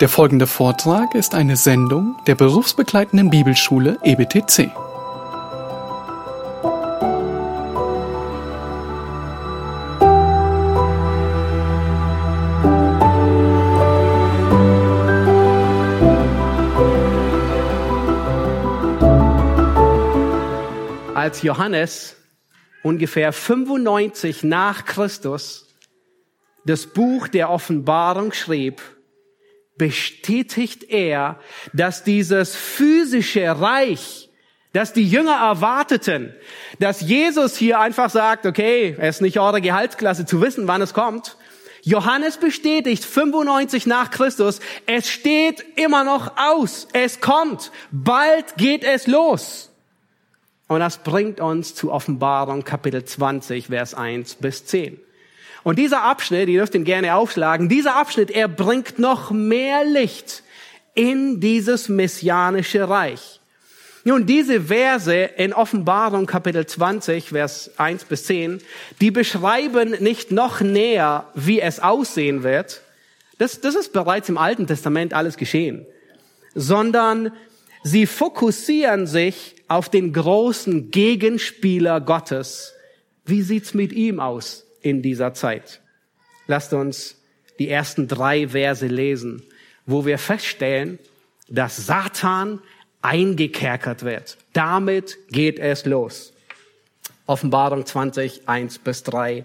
[0.00, 4.70] Der folgende Vortrag ist eine Sendung der berufsbegleitenden Bibelschule EBTC.
[21.14, 22.16] als Johannes
[22.84, 25.74] ungefähr 95 nach Christus
[26.66, 28.80] das Buch der Offenbarung schrieb,
[29.78, 31.38] bestätigt er,
[31.72, 34.30] dass dieses physische Reich,
[34.72, 36.34] das die Jünger erwarteten,
[36.78, 40.92] dass Jesus hier einfach sagt, okay, es ist nicht eure Gehaltsklasse zu wissen, wann es
[40.94, 41.36] kommt.
[41.82, 49.06] Johannes bestätigt 95 nach Christus, es steht immer noch aus, es kommt, bald geht es
[49.06, 49.70] los.
[50.68, 55.00] Und das bringt uns zu Offenbarung Kapitel 20, Vers 1 bis 10.
[55.66, 60.44] Und dieser Abschnitt, ihr dürft ihn gerne aufschlagen, dieser Abschnitt, er bringt noch mehr Licht
[60.94, 63.40] in dieses messianische Reich.
[64.04, 68.60] Nun, diese Verse in Offenbarung Kapitel 20, Vers 1 bis 10,
[69.00, 72.82] die beschreiben nicht noch näher, wie es aussehen wird.
[73.38, 75.84] Das, das ist bereits im Alten Testament alles geschehen.
[76.54, 77.32] Sondern
[77.82, 82.72] sie fokussieren sich auf den großen Gegenspieler Gottes.
[83.24, 85.80] Wie sieht's mit ihm aus in dieser Zeit?
[86.46, 87.16] Lasst uns
[87.58, 89.42] die ersten drei Verse lesen,
[89.84, 90.98] wo wir feststellen,
[91.48, 92.60] dass Satan
[93.02, 94.36] eingekerkert wird.
[94.52, 96.32] Damit geht es los.
[97.26, 99.42] Offenbarung 20, 1 bis 3.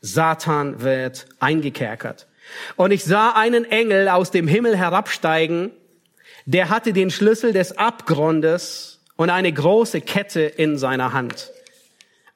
[0.00, 2.28] Satan wird eingekerkert.
[2.76, 5.72] Und ich sah einen Engel aus dem Himmel herabsteigen,
[6.46, 11.50] der hatte den Schlüssel des Abgrundes und eine große Kette in seiner Hand.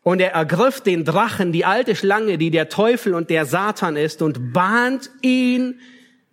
[0.09, 4.23] Und er ergriff den Drachen, die alte Schlange, die der Teufel und der Satan ist,
[4.23, 5.81] und bahnt ihn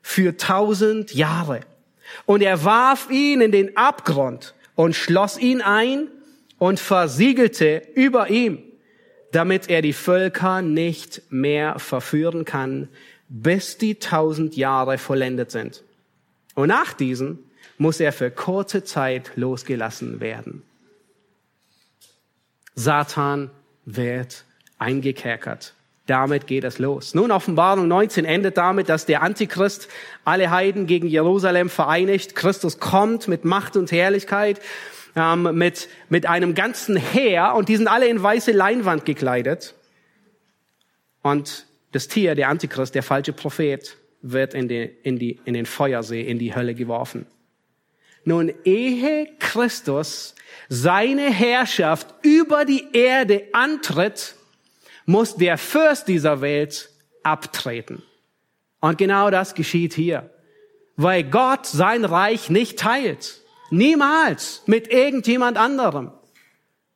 [0.01, 1.59] für tausend Jahre.
[2.25, 6.07] Und er warf ihn in den Abgrund und schloss ihn ein
[6.57, 8.59] und versiegelte über ihm,
[9.33, 12.87] damit er die Völker nicht mehr verführen kann,
[13.27, 15.83] bis die tausend Jahre vollendet sind.
[16.53, 17.39] Und nach diesen
[17.77, 20.64] muss er für kurze Zeit losgelassen werden.
[22.75, 23.49] Satan
[23.85, 24.43] wird
[24.77, 25.73] eingekerkert.
[26.07, 27.15] Damit geht es los.
[27.15, 29.87] Nun, Offenbarung 19 endet damit, dass der Antichrist
[30.23, 32.35] alle Heiden gegen Jerusalem vereinigt.
[32.35, 34.61] Christus kommt mit Macht und Herrlichkeit,
[35.15, 39.73] ähm, mit, mit einem ganzen Heer und die sind alle in weiße Leinwand gekleidet.
[41.23, 45.65] Und das Tier, der Antichrist, der falsche Prophet, wird in, die, in, die, in den
[45.65, 47.25] Feuersee, in die Hölle geworfen.
[48.25, 50.36] Nun, ehe Christus
[50.67, 54.36] seine Herrschaft über die Erde antritt,
[55.05, 56.89] muss der Fürst dieser Welt
[57.23, 58.02] abtreten.
[58.81, 60.30] Und genau das geschieht hier,
[60.95, 63.41] weil Gott sein Reich nicht teilt.
[63.69, 66.11] Niemals mit irgendjemand anderem.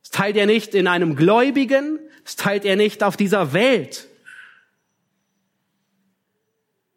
[0.03, 4.08] Es teilt er nicht in einem Gläubigen, es teilt er nicht auf dieser Welt.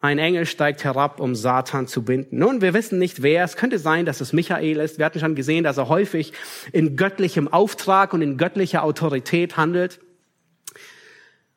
[0.03, 2.37] Ein Engel steigt herab, um Satan zu binden.
[2.37, 3.45] Nun, wir wissen nicht wer.
[3.45, 4.99] Es könnte sein, dass es Michael ist.
[4.99, 6.33] Wir hatten schon gesehen, dass er häufig
[6.73, 10.01] in göttlichem Auftrag und in göttlicher Autorität handelt.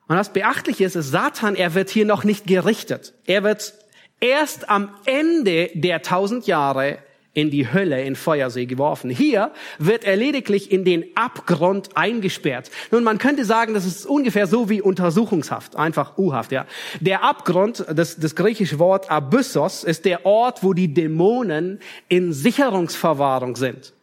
[0.07, 3.15] Und was beachtlich ist, ist Satan, er wird hier noch nicht gerichtet.
[3.25, 3.73] Er wird
[4.19, 6.99] erst am Ende der tausend Jahre
[7.35, 9.11] in die Hölle, in Feuersee geworfen.
[9.11, 12.71] Hier wird er lediglich in den Abgrund eingesperrt.
[12.89, 16.65] Nun, man könnte sagen, das ist ungefähr so wie Untersuchungshaft, einfach U-Haft, ja.
[17.01, 23.57] Der Abgrund, das, das griechische Wort Abyssos, ist der Ort, wo die Dämonen in Sicherungsverwahrung
[23.57, 23.93] sind.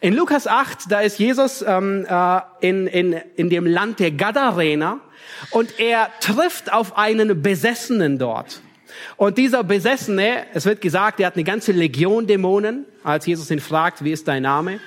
[0.00, 4.98] In Lukas 8, da ist Jesus ähm, äh, in, in, in dem Land der Gadarener
[5.50, 8.60] und er trifft auf einen Besessenen dort.
[9.16, 13.60] Und dieser Besessene, es wird gesagt, er hat eine ganze Legion Dämonen, als Jesus ihn
[13.60, 14.80] fragt, wie ist dein Name?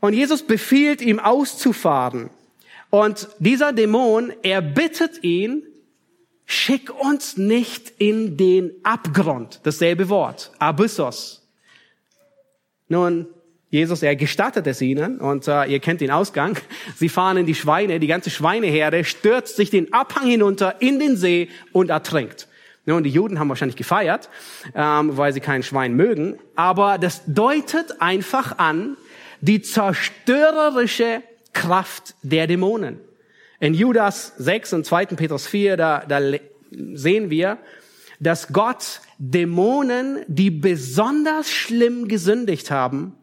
[0.00, 2.30] Und Jesus befiehlt ihm auszufahren.
[2.88, 5.62] Und dieser Dämon, er bittet ihn,
[6.46, 9.60] schick uns nicht in den Abgrund.
[9.62, 11.48] Dasselbe Wort, Abyssos.
[12.88, 13.26] Nun,
[13.70, 16.58] Jesus, er gestattet es ihnen und äh, ihr kennt den Ausgang.
[16.96, 21.16] Sie fahren in die Schweine, die ganze Schweineherde stürzt sich den Abhang hinunter in den
[21.16, 22.48] See und ertrinkt.
[22.90, 24.28] Nun, die Juden haben wahrscheinlich gefeiert,
[24.74, 28.96] ähm, weil sie kein Schwein mögen, aber das deutet einfach an
[29.40, 31.22] die zerstörerische
[31.52, 32.98] Kraft der Dämonen.
[33.60, 35.06] In Judas 6 und 2.
[35.06, 36.20] Petrus 4, da, da
[36.70, 37.58] sehen wir,
[38.18, 43.14] dass Gott Dämonen, die besonders schlimm gesündigt haben,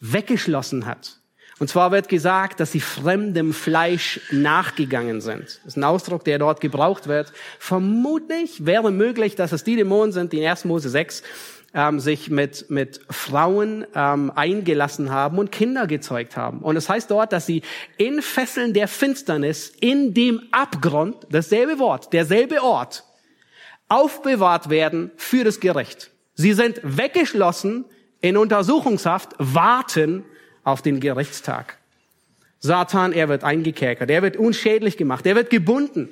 [0.00, 1.20] weggeschlossen hat.
[1.60, 5.42] Und zwar wird gesagt, dass sie fremdem Fleisch nachgegangen sind.
[5.42, 7.32] Das ist ein Ausdruck, der dort gebraucht wird.
[7.58, 10.64] Vermutlich wäre möglich, dass es die Dämonen sind, die in 1.
[10.64, 11.22] Mose 6
[11.72, 16.58] ähm, sich mit, mit Frauen ähm, eingelassen haben und Kinder gezeugt haben.
[16.60, 17.62] Und es das heißt dort, dass sie
[17.98, 23.04] in Fesseln der Finsternis, in dem Abgrund, dasselbe Wort, derselbe Ort,
[23.88, 26.10] aufbewahrt werden für das Gericht.
[26.34, 27.84] Sie sind weggeschlossen
[28.20, 30.24] in Untersuchungshaft, warten
[30.64, 31.76] auf den Gerichtstag.
[32.60, 36.08] Satan, er wird eingekerkert, er wird unschädlich gemacht, er wird gebunden.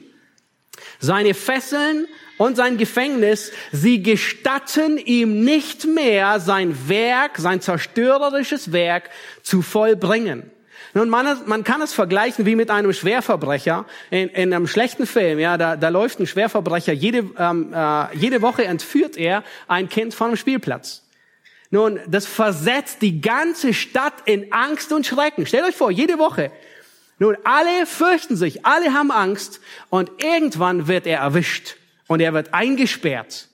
[1.01, 2.07] Seine Fesseln
[2.39, 9.11] und sein Gefängnis, sie gestatten ihm nicht mehr sein Werk, sein zerstörerisches Werk
[9.43, 10.51] zu vollbringen.
[10.95, 15.39] Nun, man, man kann es vergleichen wie mit einem Schwerverbrecher in, in einem schlechten Film.
[15.39, 20.13] Ja, da, da läuft ein Schwerverbrecher jede, ähm, äh, jede Woche entführt er ein Kind
[20.13, 21.03] von einem Spielplatz.
[21.73, 25.47] Nun, das versetzt die ganze Stadt in Angst und Schrecken.
[25.47, 26.53] Stellt euch vor, jede Woche.
[27.19, 29.59] Nun, alle fürchten sich, alle haben Angst
[29.89, 31.77] und irgendwann wird er erwischt
[32.09, 33.49] und er wird eingesperrt.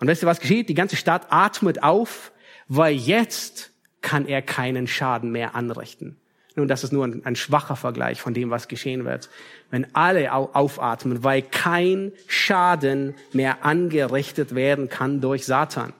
[0.00, 0.70] Und wisst ihr, was geschieht?
[0.70, 2.32] Die ganze Stadt atmet auf,
[2.68, 3.70] weil jetzt
[4.00, 6.16] kann er keinen Schaden mehr anrichten.
[6.54, 9.28] Nun, das ist nur ein, ein schwacher Vergleich von dem, was geschehen wird.
[9.70, 15.92] Wenn alle aufatmen, weil kein Schaden mehr angerichtet werden kann durch Satan.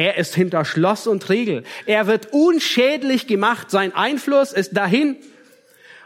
[0.00, 1.62] Er ist hinter Schloss und Riegel.
[1.84, 3.70] Er wird unschädlich gemacht.
[3.70, 5.18] Sein Einfluss ist dahin.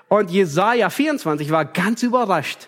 [0.08, 2.66] Und Jesaja 24 war ganz überrascht.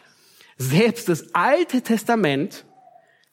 [0.57, 2.65] Selbst das Alte Testament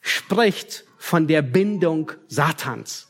[0.00, 3.06] spricht von der Bindung Satans.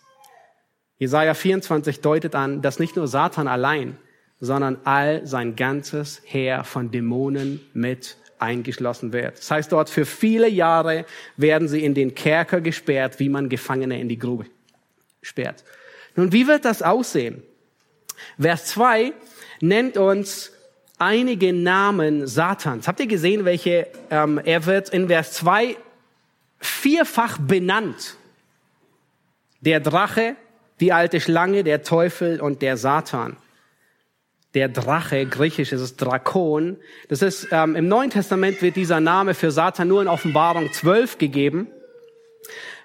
[0.98, 3.96] Jesaja 24 deutet an, dass nicht nur Satan allein,
[4.38, 9.38] sondern all sein ganzes Heer von Dämonen mit eingeschlossen wird.
[9.38, 11.06] Das heißt dort, für viele Jahre
[11.38, 14.44] werden sie in den Kerker gesperrt, wie man Gefangene in die Grube
[15.24, 15.64] sperrt.
[16.16, 17.42] Nun, wie wird das aussehen?
[18.38, 19.12] Vers 2
[19.60, 20.52] nennt uns
[20.98, 22.86] einige Namen Satans.
[22.86, 23.88] Habt ihr gesehen, welche?
[24.10, 25.76] Ähm, er wird in Vers 2
[26.60, 28.16] vierfach benannt.
[29.60, 30.36] Der Drache,
[30.80, 33.36] die alte Schlange, der Teufel und der Satan.
[34.54, 36.76] Der Drache, griechisch ist es Drakon.
[37.08, 41.18] Das ist, ähm, im Neuen Testament wird dieser Name für Satan nur in Offenbarung 12
[41.18, 41.66] gegeben.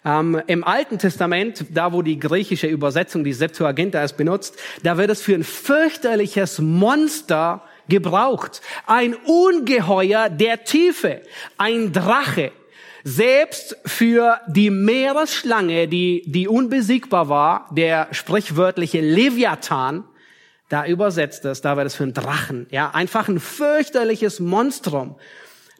[0.05, 5.09] Ähm, Im Alten Testament, da wo die griechische Übersetzung, die Septuaginta ist benutzt, da wird
[5.09, 8.61] es für ein fürchterliches Monster gebraucht.
[8.85, 11.21] Ein Ungeheuer der Tiefe,
[11.57, 12.51] ein Drache.
[13.03, 20.03] Selbst für die Meeresschlange, die, die unbesiegbar war, der sprichwörtliche Leviathan,
[20.67, 25.15] da übersetzt es, da wird es für ein Drachen, ja, einfach ein fürchterliches Monstrum,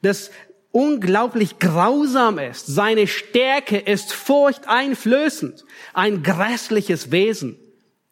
[0.02, 0.32] das
[0.72, 2.68] unglaublich grausam ist.
[2.68, 5.66] Seine Stärke ist furchteinflößend.
[5.94, 7.58] Ein grässliches Wesen.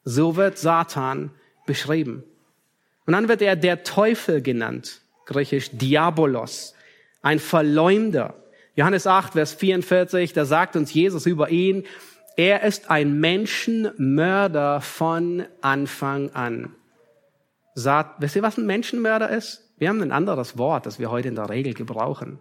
[0.03, 1.31] So wird Satan
[1.65, 2.23] beschrieben.
[3.05, 5.01] Und dann wird er der Teufel genannt.
[5.25, 6.73] Griechisch Diabolos.
[7.21, 8.35] Ein Verleumder.
[8.75, 11.83] Johannes 8, Vers 44, da sagt uns Jesus über ihn,
[12.35, 16.75] er ist ein Menschenmörder von Anfang an.
[17.73, 19.73] Sagt, wisst ihr, was ein Menschenmörder ist?
[19.79, 22.39] Wir haben ein anderes Wort, das wir heute in der Regel gebrauchen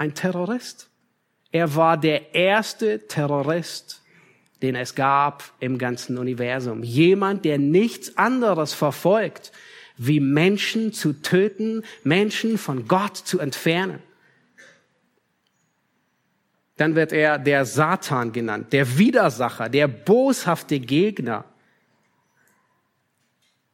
[0.00, 0.88] ein Terrorist.
[1.52, 4.00] Er war der erste Terrorist,
[4.62, 6.82] den es gab im ganzen Universum.
[6.82, 9.52] Jemand, der nichts anderes verfolgt,
[9.98, 14.02] wie Menschen zu töten, Menschen von Gott zu entfernen.
[16.78, 21.44] Dann wird er der Satan genannt, der Widersacher, der boshafte Gegner.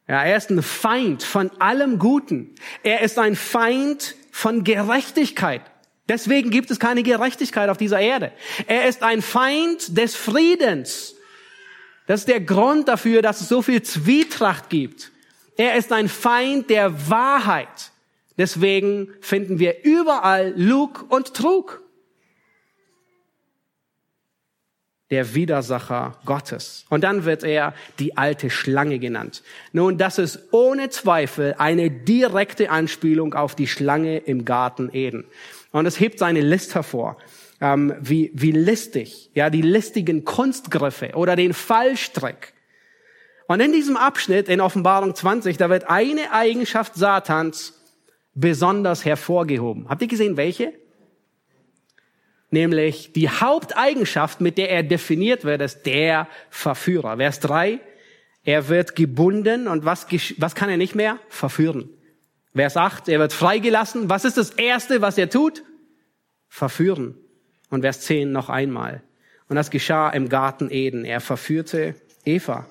[0.09, 2.53] Ja, er ist ein Feind von allem Guten.
[2.83, 5.61] Er ist ein Feind von Gerechtigkeit.
[6.09, 8.31] Deswegen gibt es keine Gerechtigkeit auf dieser Erde.
[8.65, 11.15] Er ist ein Feind des Friedens.
[12.05, 15.11] Das ist der Grund dafür, dass es so viel Zwietracht gibt.
[15.57, 17.91] Er ist ein Feind der Wahrheit.
[18.37, 21.81] Deswegen finden wir überall Lug und Trug.
[25.09, 26.85] Der Widersacher Gottes.
[26.89, 29.41] Und dann wird er die alte Schlange genannt.
[29.71, 35.25] Nun, das ist ohne Zweifel eine direkte Anspielung auf die Schlange im Garten Eden.
[35.71, 37.17] Und es hebt seine List hervor.
[37.59, 42.53] Ähm, wie, wie listig, ja, die listigen Kunstgriffe oder den Fallstrick.
[43.47, 47.73] Und in diesem Abschnitt in Offenbarung 20, da wird eine Eigenschaft Satans
[48.35, 49.89] besonders hervorgehoben.
[49.89, 50.73] Habt ihr gesehen, welche?
[52.51, 57.17] Nämlich die Haupteigenschaft, mit der er definiert wird, ist der Verführer.
[57.17, 57.79] Vers 3,
[58.43, 60.07] er wird gebunden und was,
[60.37, 61.19] was kann er nicht mehr?
[61.27, 61.89] Verführen.
[62.57, 64.09] Vers 8, er wird freigelassen.
[64.09, 65.63] Was ist das Erste, was er tut?
[66.49, 67.15] Verführen.
[67.69, 69.01] Und Vers 10 noch einmal.
[69.49, 71.05] Und das geschah im Garten Eden.
[71.05, 71.95] Er verführte
[72.25, 72.65] Eva.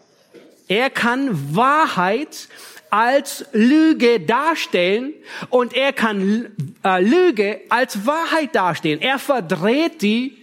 [0.69, 2.49] Er kann Wahrheit
[2.91, 5.13] als Lüge darstellen
[5.51, 6.51] und er kann
[6.85, 9.01] äh, Lüge als Wahrheit darstellen.
[9.01, 10.37] Er verdreht die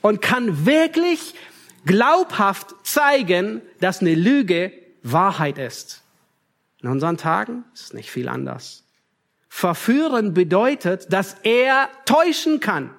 [0.00, 1.34] und kann wirklich
[1.84, 4.72] glaubhaft zeigen, dass eine Lüge
[5.02, 6.02] Wahrheit ist.
[6.82, 8.81] In unseren Tagen ist es nicht viel anders.
[9.54, 12.90] Verführen bedeutet, dass er täuschen kann,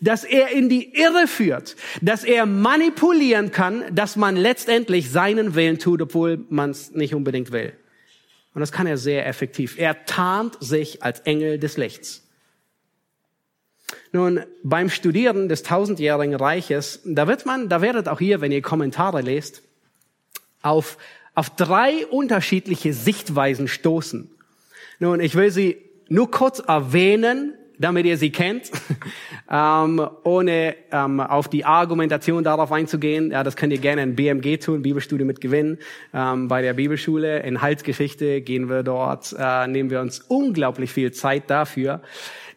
[0.00, 5.80] dass er in die Irre führt, dass er manipulieren kann, dass man letztendlich seinen Willen
[5.80, 7.72] tut, obwohl man es nicht unbedingt will.
[8.54, 9.78] Und das kann er sehr effektiv.
[9.78, 12.24] Er tarnt sich als Engel des Lichts.
[14.12, 18.62] Nun, beim Studieren des tausendjährigen Reiches, da wird man, da werdet auch ihr, wenn ihr
[18.62, 19.64] Kommentare lest,
[20.62, 20.98] auf,
[21.34, 24.30] auf drei unterschiedliche Sichtweisen stoßen.
[25.02, 25.78] Nun, ich will sie
[26.10, 28.70] nur kurz erwähnen, damit ihr sie kennt,
[29.50, 33.30] ähm, ohne ähm, auf die Argumentation darauf einzugehen.
[33.30, 35.78] Ja, das könnt ihr gerne in BMG tun, Bibelstudie mit Gewinn,
[36.12, 37.40] ähm, bei der Bibelschule.
[37.40, 42.02] In Halsgeschichte gehen wir dort, äh, nehmen wir uns unglaublich viel Zeit dafür.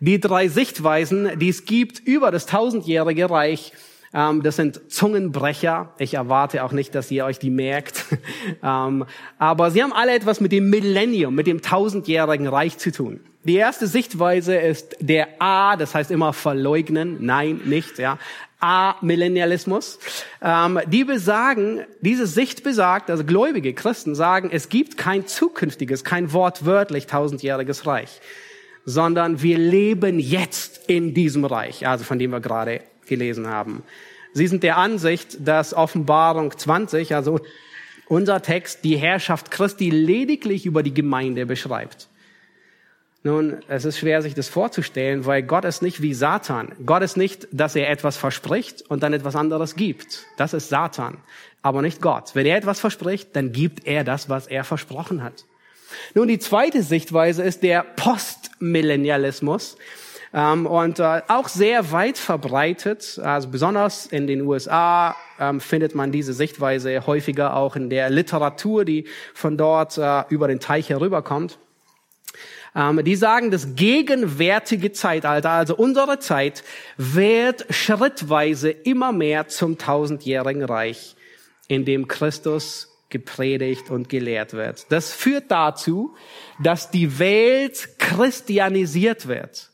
[0.02, 3.72] Die drei Sichtweisen, die es gibt über das tausendjährige Reich,
[4.14, 5.94] das sind Zungenbrecher.
[5.98, 8.06] Ich erwarte auch nicht, dass ihr euch die merkt.
[8.64, 9.06] ähm,
[9.40, 13.22] aber sie haben alle etwas mit dem Millennium, mit dem tausendjährigen Reich zu tun.
[13.44, 17.18] Die erste Sichtweise ist der A, das heißt immer verleugnen.
[17.26, 18.20] Nein, nicht, ja.
[18.60, 20.00] A-Millennialismus.
[20.42, 26.32] Ähm, die besagen, diese Sicht besagt, also gläubige Christen sagen, es gibt kein zukünftiges, kein
[26.32, 28.22] wortwörtlich tausendjähriges Reich,
[28.86, 33.84] sondern wir leben jetzt in diesem Reich, also von dem wir gerade gelesen haben.
[34.34, 37.40] Sie sind der Ansicht, dass Offenbarung 20, also
[38.08, 42.08] unser Text, die Herrschaft Christi lediglich über die Gemeinde beschreibt.
[43.26, 46.74] Nun, es ist schwer, sich das vorzustellen, weil Gott ist nicht wie Satan.
[46.86, 50.26] Gott ist nicht, dass er etwas verspricht und dann etwas anderes gibt.
[50.36, 51.18] Das ist Satan,
[51.62, 52.32] aber nicht Gott.
[52.34, 55.46] Wenn er etwas verspricht, dann gibt er das, was er versprochen hat.
[56.16, 59.78] Nun, die zweite Sichtweise ist der Postmillennialismus.
[60.34, 66.12] Ähm, und äh, auch sehr weit verbreitet, also besonders in den USA ähm, findet man
[66.12, 71.60] diese Sichtweise häufiger auch in der Literatur, die von dort äh, über den Teich herüberkommt.
[72.76, 76.64] Ähm, die sagen, das gegenwärtige Zeitalter, also unsere Zeit,
[76.98, 81.16] wird schrittweise immer mehr zum tausendjährigen Reich,
[81.68, 84.88] in dem Christus gepredigt und gelehrt wird.
[84.90, 86.16] Das führt dazu,
[86.64, 89.70] dass die Welt christianisiert wird.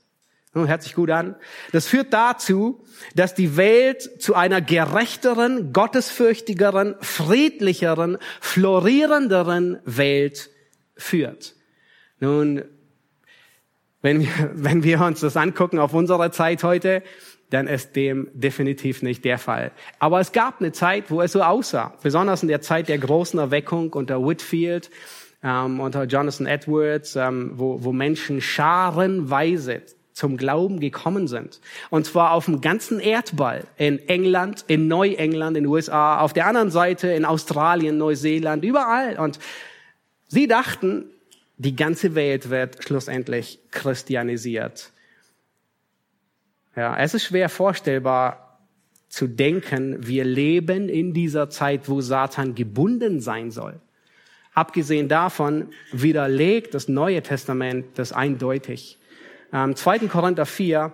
[0.54, 1.36] Nun, hört sich gut an.
[1.74, 10.50] Das führt dazu, dass die Welt zu einer gerechteren, gottesfürchtigeren, friedlicheren, florierenderen Welt
[10.96, 11.56] führt.
[12.20, 12.64] Nun,
[14.02, 17.04] wenn wir, wenn wir uns das angucken auf unsere Zeit heute,
[17.52, 19.72] dann ist dem definitiv nicht der Fall.
[20.00, 23.40] Aber es gab eine Zeit, wo es so aussah, besonders in der Zeit der großen
[23.40, 24.90] Erweckung unter Whitfield,
[25.44, 29.82] ähm, unter Jonathan Edwards, ähm, wo, wo Menschen scharenweise
[30.20, 31.62] zum Glauben gekommen sind.
[31.90, 33.64] Und zwar auf dem ganzen Erdball.
[33.78, 39.18] In England, in Neuengland, in den USA, auf der anderen Seite in Australien, Neuseeland, überall.
[39.18, 39.40] Und
[40.28, 41.06] sie dachten,
[41.58, 44.92] die ganze Welt wird schlussendlich christianisiert.
[46.76, 48.60] Ja, es ist schwer vorstellbar
[49.08, 53.80] zu denken, wir leben in dieser Zeit, wo Satan gebunden sein soll.
[54.54, 58.99] Abgesehen davon widerlegt das Neue Testament das eindeutig.
[59.54, 60.00] Ähm, 2.
[60.08, 60.94] Korinther 4,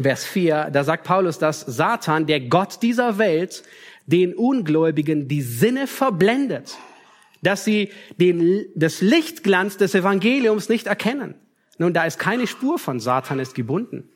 [0.00, 3.62] Vers 4, da sagt Paulus, dass Satan, der Gott dieser Welt,
[4.06, 6.76] den Ungläubigen die Sinne verblendet
[7.42, 11.34] dass sie den, das Lichtglanz des Evangeliums nicht erkennen.
[11.78, 14.08] Nun, da ist keine Spur von Satan ist gebunden.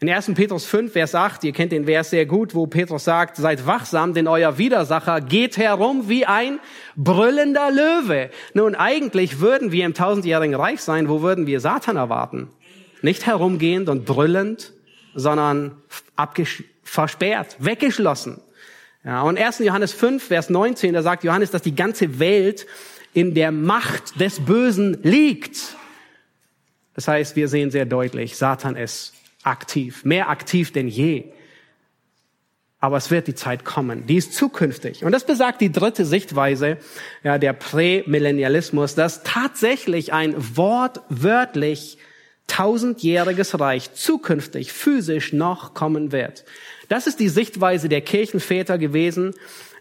[0.00, 0.32] In 1.
[0.34, 4.14] Petrus 5, Vers 8, ihr kennt den Vers sehr gut, wo Petrus sagt, seid wachsam,
[4.14, 6.60] denn euer Widersacher geht herum wie ein
[6.94, 8.30] brüllender Löwe.
[8.54, 12.48] Nun, eigentlich würden wir im tausendjährigen Reich sein, wo würden wir Satan erwarten?
[13.02, 14.72] Nicht herumgehend und brüllend,
[15.14, 15.82] sondern
[16.82, 18.40] versperrt, weggeschlossen.
[19.04, 19.60] Ja, und 1.
[19.60, 22.66] Johannes 5, Vers 19, da sagt Johannes, dass die ganze Welt
[23.14, 25.76] in der Macht des Bösen liegt.
[26.94, 29.14] Das heißt, wir sehen sehr deutlich, Satan ist
[29.44, 31.32] aktiv, mehr aktiv denn je.
[32.80, 35.04] Aber es wird die Zeit kommen, die ist zukünftig.
[35.04, 36.76] Und das besagt die dritte Sichtweise,
[37.24, 41.98] ja, der Prämillennialismus, dass tatsächlich ein wortwörtlich
[42.48, 46.44] tausendjähriges Reich zukünftig physisch noch kommen wird.
[46.88, 49.34] Das ist die Sichtweise der Kirchenväter gewesen.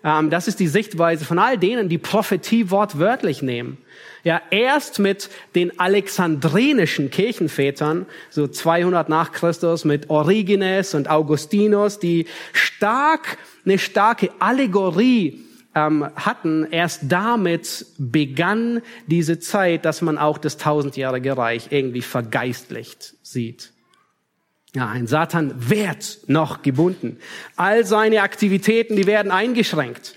[0.03, 3.77] Ähm, das ist die Sichtweise von all denen, die Prophetie wortwörtlich nehmen.
[4.23, 12.27] Ja, erst mit den alexandrinischen Kirchenvätern, so 200 nach Christus, mit Origenes und Augustinus, die
[12.51, 15.46] stark, eine starke Allegorie
[15.77, 23.13] ähm, hatten, erst damit begann diese Zeit, dass man auch das tausendjährige Reich irgendwie vergeistlicht
[23.21, 23.73] sieht.
[24.73, 27.19] Ja, ein Satan wird noch gebunden.
[27.55, 30.15] All seine Aktivitäten, die werden eingeschränkt.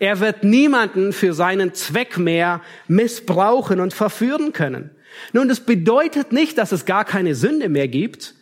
[0.00, 4.90] Er wird niemanden für seinen Zweck mehr missbrauchen und verführen können.
[5.32, 8.34] Nun, das bedeutet nicht, dass es gar keine Sünde mehr gibt.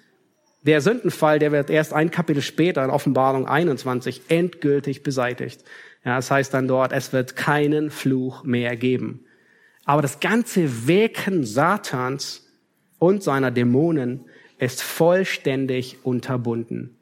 [0.62, 5.62] Der Sündenfall, der wird erst ein Kapitel später in Offenbarung 21 endgültig beseitigt.
[6.04, 9.25] Ja, das heißt dann dort, es wird keinen Fluch mehr geben.
[9.84, 12.46] Aber das ganze Wirken Satans
[12.99, 14.26] und seiner Dämonen
[14.58, 16.96] ist vollständig unterbunden.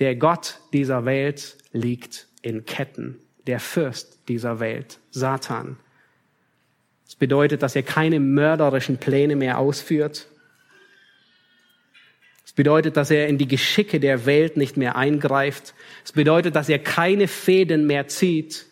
[0.00, 3.20] Der Gott dieser Welt liegt in Ketten.
[3.46, 5.76] Der Fürst dieser Welt, Satan.
[7.04, 10.28] Das bedeutet, dass er keine mörderischen Pläne mehr ausführt.
[12.54, 15.74] Es bedeutet, dass er in die Geschicke der Welt nicht mehr eingreift.
[16.04, 18.66] Es bedeutet, dass er keine Fäden mehr zieht.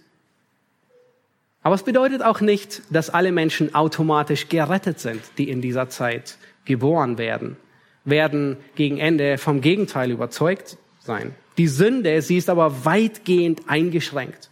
[1.64, 6.36] Aber es bedeutet auch nicht, dass alle Menschen automatisch gerettet sind, die in dieser Zeit
[6.64, 7.56] geboren werden,
[8.04, 11.34] werden gegen Ende vom Gegenteil überzeugt sein.
[11.58, 14.48] Die Sünde, sie ist aber weitgehend eingeschränkt.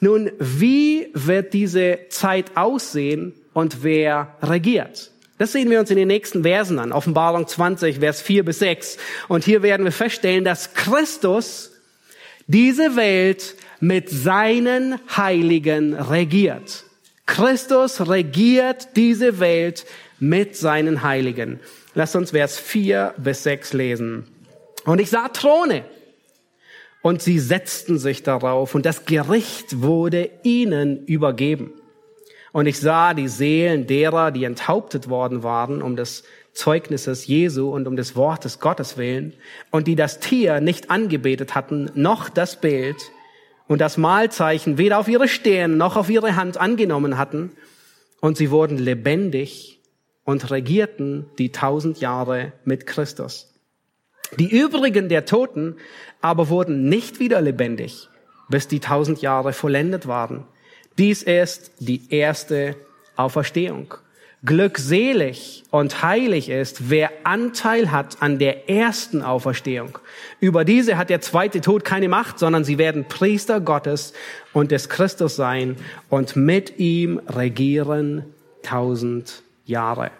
[0.00, 5.10] Nun, wie wird diese Zeit aussehen und wer regiert?
[5.38, 6.92] Das sehen wir uns in den nächsten Versen an.
[6.92, 8.98] Offenbarung 20, Vers 4 bis 6.
[9.28, 11.70] Und hier werden wir feststellen, dass Christus
[12.48, 16.84] diese Welt mit seinen Heiligen regiert.
[17.26, 19.86] Christus regiert diese Welt
[20.18, 21.60] mit seinen Heiligen.
[21.94, 24.24] Lasst uns Vers 4 bis 6 lesen.
[24.84, 25.84] Und ich sah Throne
[27.02, 31.72] und sie setzten sich darauf und das Gericht wurde ihnen übergeben.
[32.52, 37.86] Und ich sah die Seelen derer, die enthauptet worden waren, um des Zeugnisses Jesu und
[37.86, 39.34] um des Wortes Gottes willen,
[39.70, 42.96] und die das Tier nicht angebetet hatten, noch das Bild
[43.68, 47.52] und das Mahlzeichen weder auf ihre Stirn noch auf ihre Hand angenommen hatten,
[48.20, 49.80] und sie wurden lebendig
[50.24, 53.54] und regierten die tausend Jahre mit Christus.
[54.36, 55.76] Die übrigen der Toten
[56.20, 58.08] aber wurden nicht wieder lebendig,
[58.48, 60.44] bis die tausend Jahre vollendet waren.
[60.98, 62.74] Dies ist die erste
[63.14, 63.94] Auferstehung.
[64.44, 69.98] Glückselig und heilig ist, wer Anteil hat an der ersten Auferstehung.
[70.40, 74.12] Über diese hat der zweite Tod keine Macht, sondern sie werden Priester Gottes
[74.52, 75.76] und des Christus sein
[76.08, 78.24] und mit ihm regieren
[78.62, 80.10] tausend Jahre.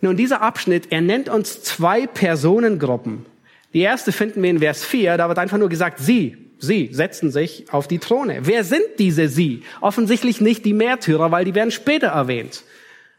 [0.00, 3.26] Nun, dieser Abschnitt, er nennt uns zwei Personengruppen.
[3.72, 7.30] Die erste finden wir in Vers 4, da wird einfach nur gesagt, sie, sie setzen
[7.30, 8.40] sich auf die Throne.
[8.42, 9.62] Wer sind diese sie?
[9.80, 12.64] Offensichtlich nicht die Märtyrer, weil die werden später erwähnt.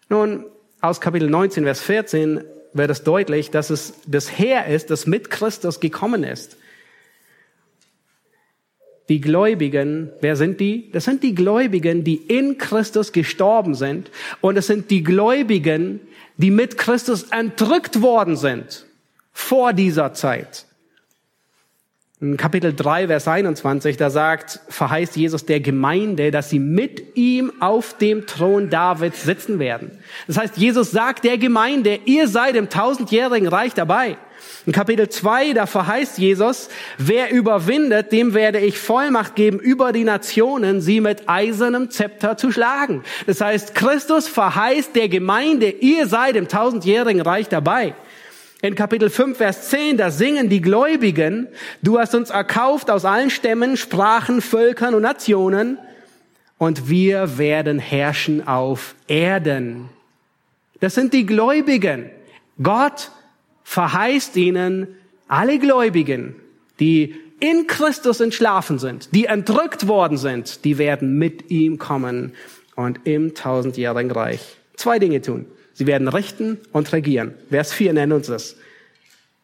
[0.10, 0.45] Nun,
[0.82, 5.30] aus Kapitel 19, Vers 14 wird es deutlich, dass es das Heer ist, das mit
[5.30, 6.58] Christus gekommen ist.
[9.10, 10.91] Die Gläubigen, wer sind die?
[10.91, 14.12] Das sind die Gläubigen, die in Christus gestorben sind.
[14.41, 16.02] Und es sind die Gläubigen,
[16.36, 18.86] die mit Christus entrückt worden sind
[19.32, 20.66] vor dieser Zeit.
[22.19, 27.53] In Kapitel 3, Vers 21, da sagt, verheißt Jesus der Gemeinde, dass sie mit ihm
[27.60, 29.91] auf dem Thron Davids sitzen werden.
[30.25, 34.17] Das heißt, Jesus sagt der Gemeinde, ihr seid im tausendjährigen Reich dabei.
[34.65, 40.03] In Kapitel 2, da verheißt Jesus, wer überwindet, dem werde ich Vollmacht geben, über die
[40.03, 43.03] Nationen sie mit eisernem Zepter zu schlagen.
[43.27, 47.93] Das heißt, Christus verheißt der Gemeinde, ihr seid im tausendjährigen Reich dabei.
[48.67, 51.47] In Kapitel 5, Vers 10, da singen die Gläubigen,
[51.84, 55.77] du hast uns erkauft aus allen Stämmen, Sprachen, Völkern und Nationen
[56.58, 59.88] und wir werden herrschen auf Erden.
[60.82, 62.10] Das sind die Gläubigen.
[62.62, 63.12] Gott
[63.63, 64.89] verheißt ihnen
[65.30, 66.36] alle Gläubigen,
[66.82, 72.34] die in Christus entschlafen sind, die entrückt worden sind, die werden mit ihm kommen
[72.75, 75.45] und im tausendjährigen Reich zwei Dinge tun.
[75.77, 77.35] Sie werden richten und regieren.
[77.51, 78.55] Vers 4 nennt uns das.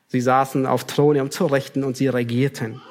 [0.07, 2.81] Sie saßen auf Throne, um zu richten und sie regierten.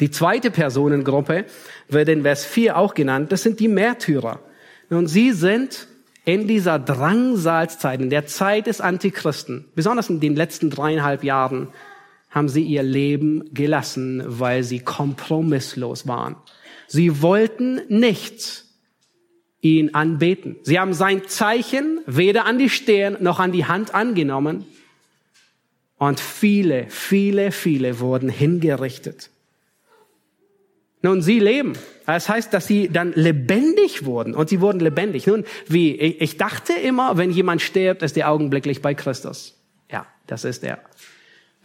[0.00, 1.44] Die zweite Personengruppe
[1.90, 3.32] wird in Vers 4 auch genannt.
[3.32, 4.40] Das sind die Märtyrer.
[4.88, 5.88] Und sie sind
[6.24, 11.68] in dieser Drangsalzeit, in der Zeit des Antichristen, besonders in den letzten dreieinhalb Jahren,
[12.30, 16.36] haben sie ihr Leben gelassen, weil sie kompromisslos waren.
[16.86, 18.63] Sie wollten nichts
[19.64, 20.56] ihn anbeten.
[20.62, 24.66] Sie haben sein Zeichen weder an die Stirn noch an die Hand angenommen.
[25.96, 29.30] Und viele, viele, viele wurden hingerichtet.
[31.00, 31.72] Nun, sie leben.
[32.04, 34.34] Das heißt, dass sie dann lebendig wurden.
[34.34, 35.26] Und sie wurden lebendig.
[35.26, 35.94] Nun, wie?
[35.94, 39.58] Ich dachte immer, wenn jemand stirbt, ist er augenblicklich bei Christus.
[39.90, 40.80] Ja, das ist er.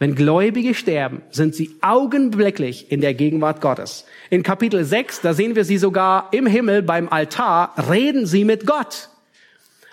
[0.00, 4.06] Wenn Gläubige sterben, sind sie augenblicklich in der Gegenwart Gottes.
[4.30, 8.66] In Kapitel 6, da sehen wir sie sogar im Himmel beim Altar, reden sie mit
[8.66, 9.10] Gott.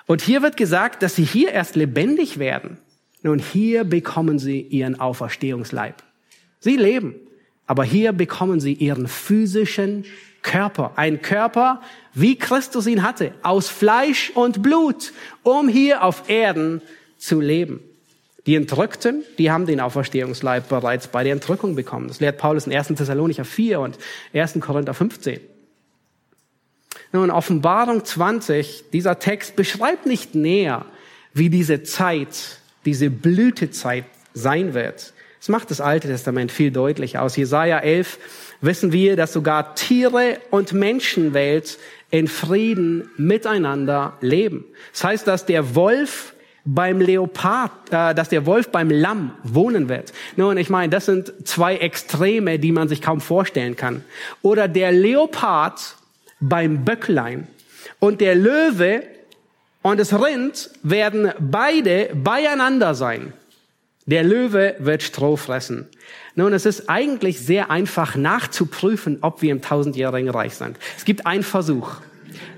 [0.05, 2.77] Und hier wird gesagt, dass sie hier erst lebendig werden.
[3.21, 6.01] Nun, hier bekommen sie ihren Auferstehungsleib.
[6.61, 7.15] Sie leben,
[7.65, 10.05] aber hier bekommen sie ihren physischen
[10.41, 10.93] Körper.
[10.95, 11.81] Ein Körper,
[12.13, 15.11] wie Christus ihn hatte, aus Fleisch und Blut,
[15.43, 16.81] um hier auf Erden
[17.17, 17.81] zu leben.
[18.47, 22.07] Die Entrückten, die haben den Auferstehungsleib bereits bei der Entrückung bekommen.
[22.07, 22.87] Das lehrt Paulus in 1.
[22.87, 23.97] Thessalonicher 4 und
[24.33, 24.59] 1.
[24.61, 25.41] Korinther 15.
[27.11, 30.85] Nun, Offenbarung 20, dieser Text beschreibt nicht näher,
[31.33, 35.13] wie diese Zeit, diese Blütezeit sein wird.
[35.39, 37.23] Das macht das Alte Testament viel deutlicher.
[37.23, 38.17] Aus Jesaja 11
[38.61, 41.77] wissen wir, dass sogar Tiere und Menschenwelt
[42.11, 44.63] in Frieden miteinander leben.
[44.93, 46.33] Das heißt, dass der Wolf
[46.67, 50.11] beim Leopard, äh, dass der Wolf beim Lamm wohnen wird.
[50.35, 54.03] Nun, ich meine, das sind zwei Extreme, die man sich kaum vorstellen kann.
[54.41, 55.95] Oder der Leopard
[56.39, 57.47] beim Böcklein
[57.99, 59.03] und der Löwe
[59.81, 63.31] und das Rind werden beide beieinander sein.
[64.05, 65.87] Der Löwe wird Stroh fressen.
[66.35, 70.77] Nun, es ist eigentlich sehr einfach nachzuprüfen, ob wir im tausendjährigen Reich sind.
[70.97, 71.95] Es gibt einen Versuch.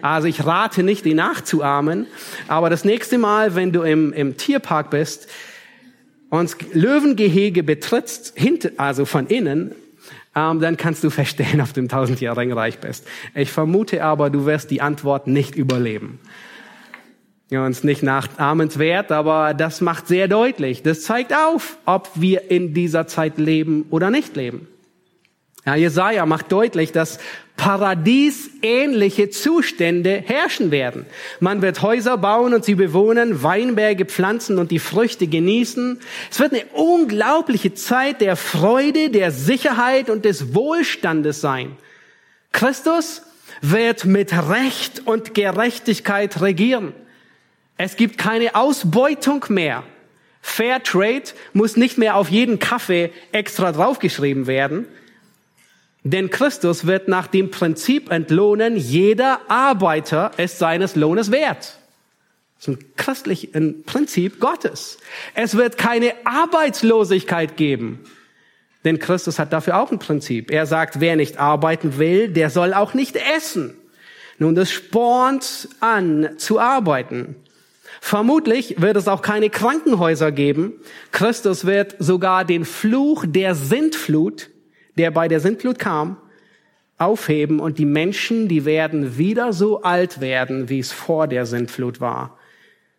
[0.02, 2.08] Also ich rate nicht, die nachzuahmen.
[2.48, 5.28] Aber das nächste Mal, wenn du im, im Tierpark bist
[6.30, 9.74] und Löwengehege betrittst, hint, also von innen,
[10.36, 13.06] ähm, dann kannst du verstehen, ob du im tausendjährigen Reich bist.
[13.36, 16.20] Ich vermute aber, du wirst die Antwort nicht überleben.
[17.50, 20.84] Ja, uns nicht nachahmenswert, aber das macht sehr deutlich.
[20.84, 24.68] Das zeigt auf, ob wir in dieser Zeit leben oder nicht leben.
[25.66, 27.20] Ja, Jesaja macht deutlich, dass
[27.58, 31.06] paradiesähnliche Zustände herrschen werden.
[31.42, 36.00] Man wird Häuser bauen und sie bewohnen, Weinberge pflanzen und die Früchte genießen.
[36.32, 41.76] Es wird eine unglaubliche Zeit der Freude, der Sicherheit und des Wohlstandes sein.
[42.54, 43.24] Christus
[43.62, 46.94] wird mit Recht und Gerechtigkeit regieren.
[47.78, 49.84] Es gibt keine Ausbeutung mehr.
[50.42, 54.88] Fair Trade muss nicht mehr auf jeden Kaffee extra draufgeschrieben werden.
[56.04, 61.78] Denn Christus wird nach dem Prinzip entlohnen, jeder Arbeiter ist seines Lohnes wert.
[62.58, 63.50] Das ist ein christliches
[63.86, 64.98] Prinzip Gottes.
[65.34, 68.00] Es wird keine Arbeitslosigkeit geben.
[68.86, 70.52] Denn Christus hat dafür auch ein Prinzip.
[70.52, 73.76] Er sagt, wer nicht arbeiten will, der soll auch nicht essen.
[74.38, 77.36] Nun, das spornt an zu arbeiten.
[78.00, 80.74] Vermutlich wird es auch keine Krankenhäuser geben.
[81.12, 84.50] Christus wird sogar den Fluch der Sintflut
[85.00, 86.18] der bei der Sintflut kam,
[86.98, 92.02] aufheben und die Menschen, die werden wieder so alt werden, wie es vor der Sintflut
[92.02, 92.38] war.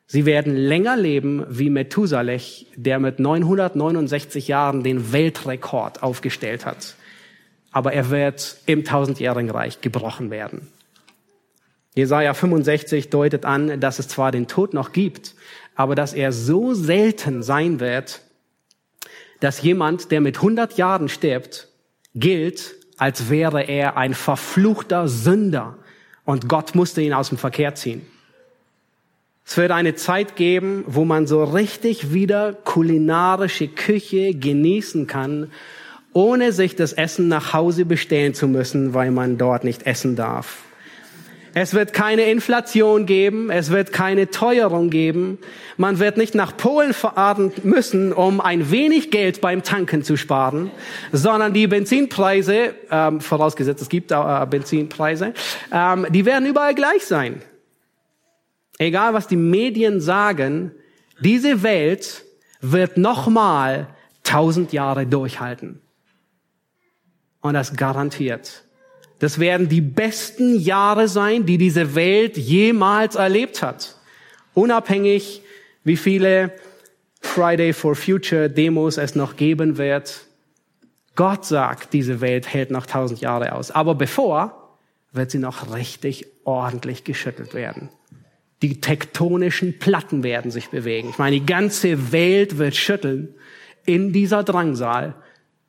[0.07, 6.97] Sie werden länger leben wie Methusalech, der mit 969 Jahren den Weltrekord aufgestellt hat.
[7.71, 10.69] Aber er wird im tausendjährigen Reich gebrochen werden.
[11.95, 15.35] Jesaja 65 deutet an, dass es zwar den Tod noch gibt,
[15.75, 18.23] aber dass er so selten sein wird,
[19.41, 21.70] dass jemand, der mit 100 Jahren stirbt,
[22.15, 25.77] gilt, als wäre er ein verfluchter Sünder
[26.25, 28.03] und Gott musste ihn aus dem Verkehr ziehen.
[29.45, 35.51] Es wird eine Zeit geben, wo man so richtig wieder kulinarische Küche genießen kann,
[36.13, 40.59] ohne sich das Essen nach Hause bestellen zu müssen, weil man dort nicht essen darf.
[41.53, 45.39] Es wird keine Inflation geben, es wird keine Teuerung geben.
[45.77, 50.71] Man wird nicht nach Polen fahren müssen, um ein wenig Geld beim Tanken zu sparen,
[51.11, 55.35] sondern die Benzinpreise, ähm, vorausgesetzt es gibt äh, Benzinpreise,
[55.73, 57.43] ähm, die werden überall gleich sein.
[58.79, 60.73] Egal was die Medien sagen,
[61.21, 62.25] diese Welt
[62.61, 63.89] wird nochmal
[64.23, 65.81] tausend Jahre durchhalten.
[67.41, 68.65] Und das garantiert.
[69.21, 73.97] Das werden die besten Jahre sein, die diese Welt jemals erlebt hat.
[74.55, 75.43] Unabhängig,
[75.85, 76.53] wie viele
[77.21, 80.27] Friday for Future Demos es noch geben wird.
[81.17, 83.71] Gott sagt, diese Welt hält noch tausend Jahre aus.
[83.71, 84.79] Aber bevor
[85.13, 87.91] wird sie noch richtig ordentlich geschüttelt werden.
[88.63, 91.11] Die tektonischen Platten werden sich bewegen.
[91.11, 93.35] Ich meine, die ganze Welt wird schütteln
[93.85, 95.15] in dieser Drangsal.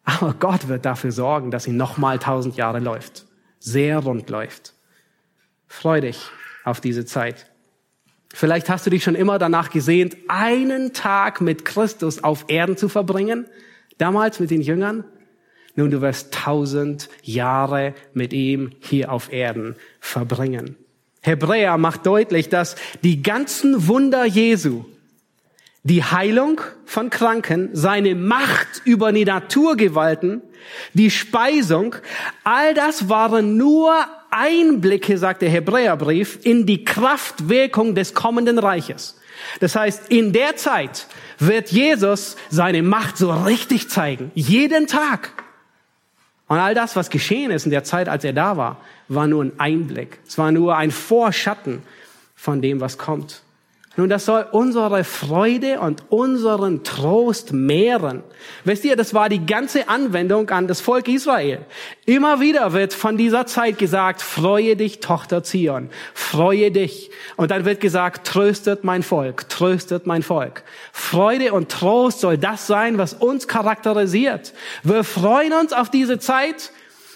[0.06, 3.26] Aber Gott wird dafür sorgen, dass sie noch mal tausend Jahre läuft
[3.62, 4.74] sehr rund läuft.
[5.68, 6.30] Freu dich
[6.66, 7.50] auf diese Zeit.
[8.34, 12.90] Vielleicht hast du dich schon immer danach gesehnt, einen Tag mit Christus auf Erden zu
[12.90, 13.46] verbringen.
[13.98, 15.04] Damals mit den Jüngern.
[15.76, 20.76] Nun, du wirst tausend Jahre mit ihm hier auf Erden verbringen.
[21.22, 24.86] Hebräer macht deutlich, dass die ganzen Wunder Jesu,
[25.84, 30.42] die Heilung von Kranken, seine Macht über die Naturgewalten,
[30.94, 31.96] die Speisung,
[32.44, 33.94] all das waren nur
[34.30, 39.20] Einblicke, sagt der Hebräerbrief, in die Kraftwirkung des kommenden Reiches.
[39.60, 41.08] Das heißt, in der Zeit
[41.40, 44.32] wird Jesus seine Macht so richtig zeigen.
[44.36, 45.32] Jeden Tag.
[46.48, 49.44] Und all das, was geschehen ist in der Zeit, als er da war, war nur
[49.44, 50.20] ein Einblick.
[50.28, 51.82] Es war nur ein Vorschatten
[52.36, 53.42] von dem, was kommt.
[53.98, 58.24] Nun, das soll unsere Freude und unseren Trost mehren.
[58.64, 61.66] Wisst ihr, das war die ganze Anwendung an das Volk Israel.
[62.06, 67.12] Immer wieder wird von dieser Zeit gesagt, freue dich, Tochter Zion, freue dich.
[67.36, 70.64] Und dann wird gesagt, tröstet mein Volk, tröstet mein Volk.
[70.94, 74.54] Freude und Trost soll das sein, was uns charakterisiert.
[74.84, 76.72] Wir freuen uns auf diese Zeit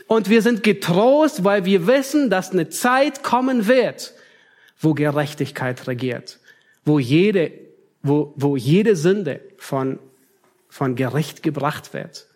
[0.07, 4.13] und wir sind getrost, weil wir wissen, dass eine Zeit kommen wird,
[4.81, 6.39] wo Gerechtigkeit regiert
[6.85, 7.51] wo jede,
[8.03, 9.99] wo, wo jede Sünde von,
[10.69, 12.27] von Gericht gebracht wird.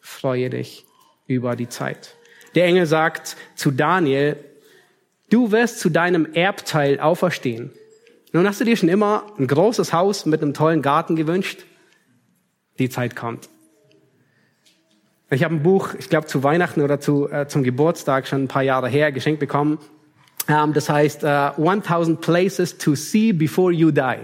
[0.00, 0.86] Freue dich
[1.26, 2.16] über die Zeit.
[2.54, 4.36] Der Engel sagt zu Daniel,
[5.30, 7.72] du wirst zu deinem Erbteil auferstehen.
[8.32, 11.64] Nun hast du dir schon immer ein großes Haus mit einem tollen Garten gewünscht?
[12.78, 13.48] Die Zeit kommt.
[15.30, 18.48] Ich habe ein Buch, ich glaube zu Weihnachten oder zu, äh, zum Geburtstag schon ein
[18.48, 19.78] paar Jahre her geschenkt bekommen
[20.72, 24.18] das heißt, uh, 1000 places to see before you die.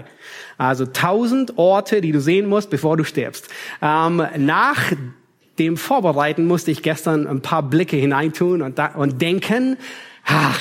[0.56, 3.48] Also 1000 Orte, die du sehen musst, bevor du stirbst.
[3.80, 4.92] Ähm, nach
[5.58, 9.76] dem Vorbereiten musste ich gestern ein paar Blicke hineintun und, und denken,
[10.24, 10.52] ha,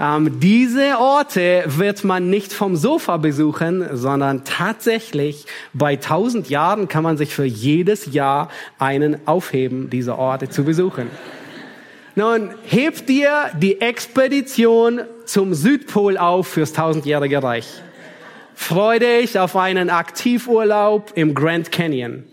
[0.16, 7.02] ähm, diese Orte wird man nicht vom Sofa besuchen, sondern tatsächlich bei 1000 Jahren kann
[7.02, 11.10] man sich für jedes Jahr einen aufheben, diese Orte zu besuchen.
[12.18, 17.82] Nun, heb dir die Expedition zum Südpol auf fürs tausendjährige Reich.
[18.54, 22.24] Freu dich auf einen Aktivurlaub im Grand Canyon.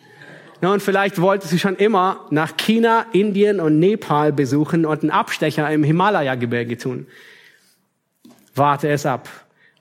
[0.62, 5.69] Nun, vielleicht wolltest du schon immer nach China, Indien und Nepal besuchen und einen Abstecher
[5.69, 7.06] im Himalaya-Gebirge tun.
[8.56, 9.28] Warte es ab.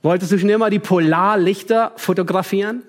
[0.03, 2.83] Wolltest du schon immer die Polarlichter fotografieren?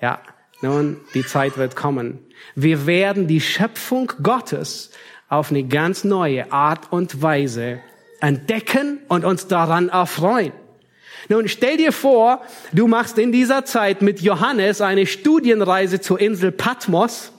[0.00, 0.20] Ja,
[0.62, 2.20] nun, die Zeit wird kommen.
[2.54, 4.92] Wir werden die Schöpfung Gottes
[5.28, 7.80] auf eine ganz neue Art und Weise
[8.20, 10.52] entdecken und uns daran erfreuen.
[11.28, 16.52] Nun stell dir vor, du machst in dieser Zeit mit Johannes eine Studienreise zur Insel
[16.52, 17.32] Patmos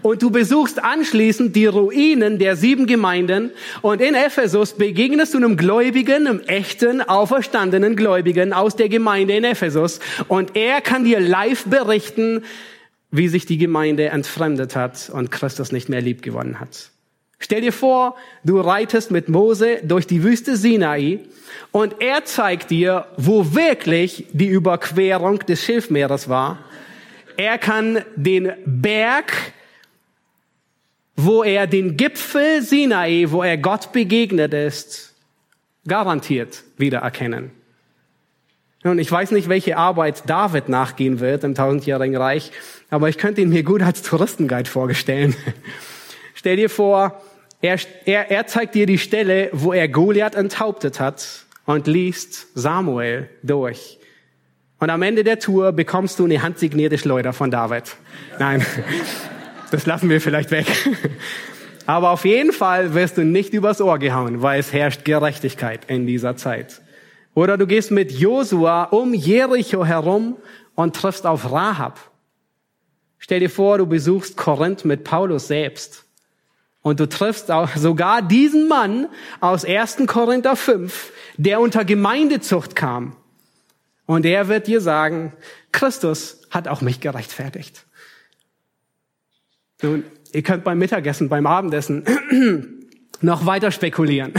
[0.00, 3.50] und du besuchst anschließend die Ruinen der sieben Gemeinden
[3.82, 9.44] und in Ephesus begegnest du einem Gläubigen, einem echten, auferstandenen Gläubigen aus der Gemeinde in
[9.44, 12.44] Ephesus und er kann dir live berichten,
[13.12, 16.90] wie sich die Gemeinde entfremdet hat und Christus nicht mehr lieb gewonnen hat.
[17.38, 21.20] Stell dir vor, du reitest mit Mose durch die Wüste Sinai
[21.72, 26.58] und er zeigt dir, wo wirklich die Überquerung des Schilfmeeres war.
[27.36, 29.32] Er kann den Berg,
[31.16, 35.14] wo er den Gipfel Sinai, wo er Gott begegnet ist,
[35.86, 37.50] garantiert wiedererkennen.
[38.84, 42.50] Und ich weiß nicht, welche Arbeit David nachgehen wird im tausendjährigen Reich,
[42.90, 45.36] aber ich könnte ihn mir gut als Touristenguide vorstellen.
[46.34, 47.22] Stell dir vor,
[47.60, 53.28] er, er, er zeigt dir die Stelle, wo er Goliath enthauptet hat und liest Samuel
[53.44, 54.00] durch.
[54.80, 57.84] Und am Ende der Tour bekommst du eine handsignierte Schleuder von David.
[58.40, 58.66] Nein,
[59.70, 60.66] das lassen wir vielleicht weg.
[61.86, 66.06] Aber auf jeden Fall wirst du nicht übers Ohr gehauen, weil es herrscht Gerechtigkeit in
[66.08, 66.81] dieser Zeit.
[67.34, 70.36] Oder du gehst mit Josua um Jericho herum
[70.74, 71.98] und triffst auf Rahab.
[73.18, 76.04] Stell dir vor, du besuchst Korinth mit Paulus selbst.
[76.82, 79.06] Und du triffst auch sogar diesen Mann
[79.40, 79.98] aus 1.
[80.06, 83.16] Korinther 5, der unter Gemeindezucht kam.
[84.06, 85.32] Und er wird dir sagen,
[85.70, 87.86] Christus hat auch mich gerechtfertigt.
[89.80, 92.04] Nun, ihr könnt beim Mittagessen, beim Abendessen
[93.20, 94.34] noch weiter spekulieren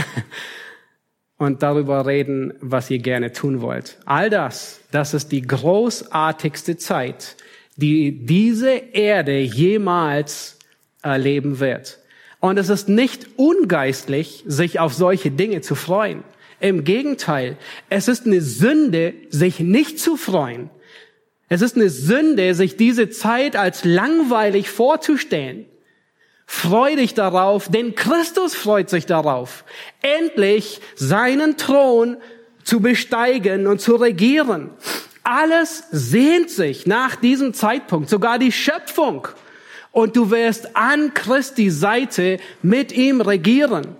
[1.36, 3.98] und darüber reden, was ihr gerne tun wollt.
[4.04, 7.36] All das, das ist die großartigste Zeit,
[7.76, 10.58] die diese Erde jemals
[11.02, 11.98] erleben wird.
[12.40, 16.22] Und es ist nicht ungeistlich, sich auf solche Dinge zu freuen.
[16.60, 17.56] Im Gegenteil,
[17.88, 20.70] es ist eine Sünde, sich nicht zu freuen.
[21.48, 25.66] Es ist eine Sünde, sich diese Zeit als langweilig vorzustellen.
[26.46, 29.64] Freu dich darauf, denn Christus freut sich darauf,
[30.02, 32.16] endlich seinen Thron
[32.64, 34.70] zu besteigen und zu regieren.
[35.22, 39.28] Alles sehnt sich nach diesem Zeitpunkt, sogar die Schöpfung.
[39.90, 43.96] Und du wirst an Christi Seite mit ihm regieren.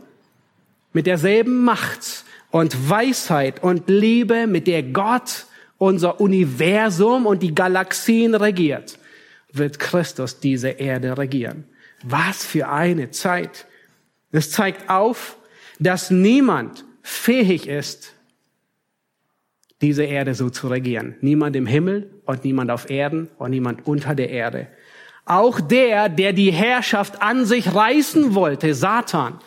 [0.92, 5.46] Mit derselben Macht und Weisheit und Liebe, mit der Gott
[5.78, 8.98] unser Universum und die Galaxien regiert,
[9.52, 11.64] wird Christus diese Erde regieren.
[12.06, 13.66] Was für eine Zeit.
[14.30, 15.36] Es zeigt auf,
[15.78, 18.14] dass niemand fähig ist,
[19.80, 21.16] diese Erde so zu regieren.
[21.20, 24.68] Niemand im Himmel und niemand auf Erden und niemand unter der Erde.
[25.24, 29.38] Auch der, der die Herrschaft an sich reißen wollte, Satan,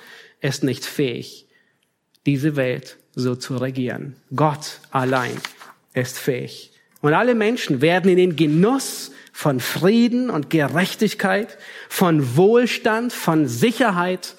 [0.42, 1.48] ist nicht fähig,
[2.26, 4.16] diese Welt so zu regieren.
[4.36, 5.38] Gott allein
[5.94, 6.72] ist fähig.
[7.02, 14.34] Und alle Menschen werden in den Genuss von Frieden und Gerechtigkeit, von Wohlstand, von Sicherheit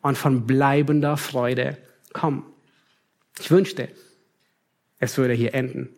[0.00, 1.76] und von bleibender Freude
[2.12, 2.44] kommen.
[3.40, 3.88] Ich wünschte,
[5.00, 5.88] es würde hier enden.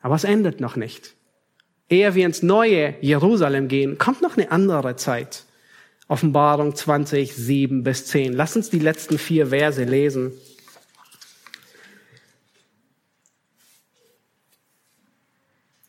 [0.00, 1.14] Aber es endet noch nicht.
[1.88, 5.44] Ehe wir ins neue Jerusalem gehen, kommt noch eine andere Zeit.
[6.08, 8.32] Offenbarung 20, 7 bis 10.
[8.32, 10.32] Lass uns die letzten vier Verse lesen.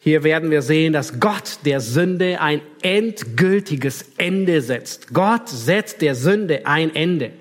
[0.05, 5.15] Hier werden wir sehen, dass Gott der Sünde ein endgültiges Ende setzt.
[5.15, 7.31] Gott setzt der Sünde ein Ende.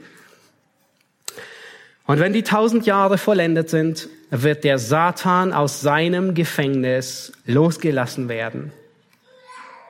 [2.07, 8.73] Und wenn die tausend Jahre vollendet sind, wird der Satan aus seinem Gefängnis losgelassen werden.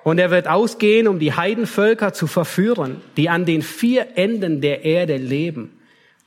[0.03, 4.85] Und er wird ausgehen, um die Heidenvölker zu verführen, die an den vier Enden der
[4.85, 5.79] Erde leben,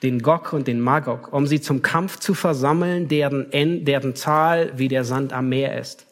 [0.02, 3.52] den Gog und den Magog, um sie zum Kampf zu versammeln, deren,
[3.84, 6.07] deren Zahl wie der Sand am Meer ist.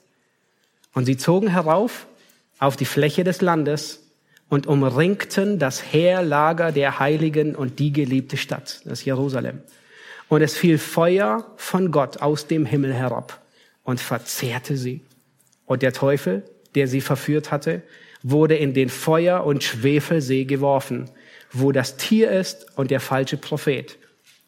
[0.95, 2.08] Und sie zogen herauf
[2.58, 4.01] auf die Fläche des Landes
[4.49, 9.62] und umringten das Heerlager der Heiligen und die geliebte Stadt, das Jerusalem.
[10.29, 13.41] Und es fiel Feuer von Gott aus dem Himmel herab
[13.84, 15.01] und verzehrte sie.
[15.65, 16.43] Und der Teufel,
[16.75, 17.84] der sie verführt hatte,
[18.23, 21.10] wurde in den Feuer- und Schwefelsee geworfen,
[21.51, 23.97] wo das Tier ist und der falsche Prophet.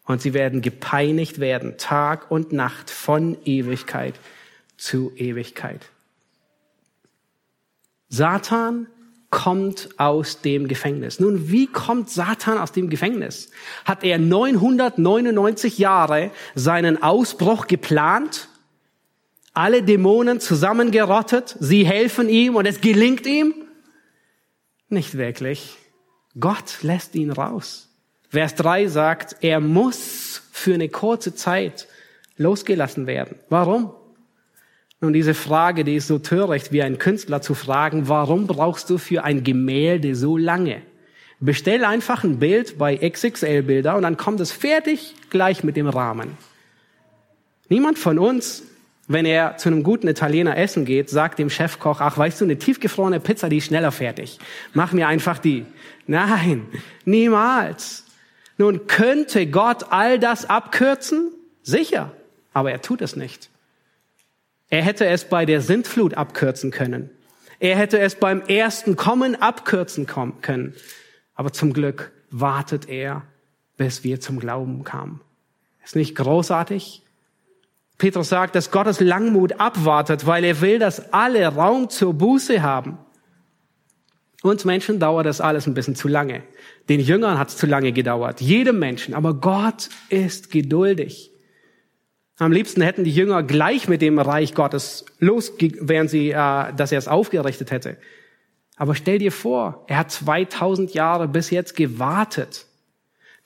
[0.06, 4.16] Und sie werden gepeinigt werden, Tag und Nacht von Ewigkeit
[4.78, 5.90] zu Ewigkeit.
[8.10, 8.88] Satan
[9.30, 11.20] kommt aus dem Gefängnis.
[11.20, 13.52] Nun, wie kommt Satan aus dem Gefängnis?
[13.86, 18.48] Hat er 999 Jahre seinen Ausbruch geplant?
[19.54, 21.58] Alle Dämonen zusammengerottet?
[21.60, 23.54] Sie helfen ihm und es gelingt ihm?
[24.88, 25.78] Nicht wirklich.
[26.40, 27.90] Gott lässt ihn raus.
[28.30, 31.88] Vers 3 sagt, er muss für eine kurze Zeit
[32.38, 33.38] losgelassen werden.
[33.50, 33.94] Warum?
[35.00, 38.98] Nun, diese Frage, die ist so töricht, wie ein Künstler zu fragen, warum brauchst du
[38.98, 40.82] für ein Gemälde so lange?
[41.40, 46.36] Bestell einfach ein Bild bei XXL-Bilder und dann kommt es fertig gleich mit dem Rahmen.
[47.70, 48.64] Niemand von uns,
[49.08, 52.58] wenn er zu einem guten Italiener essen geht, sagt dem Chefkoch, ach, weißt du, eine
[52.58, 54.40] tiefgefrorene Pizza, die ist schneller fertig.
[54.74, 55.66] Mach mir einfach die.
[56.08, 56.66] Nein,
[57.06, 58.06] niemals.
[58.58, 61.32] Nun, könnte Gott all das abkürzen?
[61.62, 62.14] Sicher,
[62.52, 63.50] aber er tut es nicht.
[64.70, 67.10] Er hätte es bei der Sintflut abkürzen können.
[67.60, 70.74] Er hätte es beim ersten Kommen abkürzen können.
[71.36, 73.24] Aber zum Glück wartet er,
[73.78, 75.22] bis wir zum Glauben kamen.
[75.84, 77.04] Ist nicht großartig?
[77.98, 83.00] Petrus sagt, dass Gottes Langmut abwartet, weil er will, dass alle Raum zur Buße haben.
[84.44, 86.44] Uns Menschen dauert das alles ein bisschen zu lange.
[86.90, 88.40] Den Jüngern hat es zu lange gedauert.
[88.40, 89.14] Jedem Menschen.
[89.14, 91.32] Aber Gott ist geduldig.
[92.40, 96.92] Am liebsten hätten die Jünger gleich mit dem Reich Gottes los, wären sie, äh, dass
[96.92, 97.98] er es aufgerichtet hätte.
[98.76, 102.68] Aber stell dir vor, er hat 2000 Jahre bis jetzt gewartet.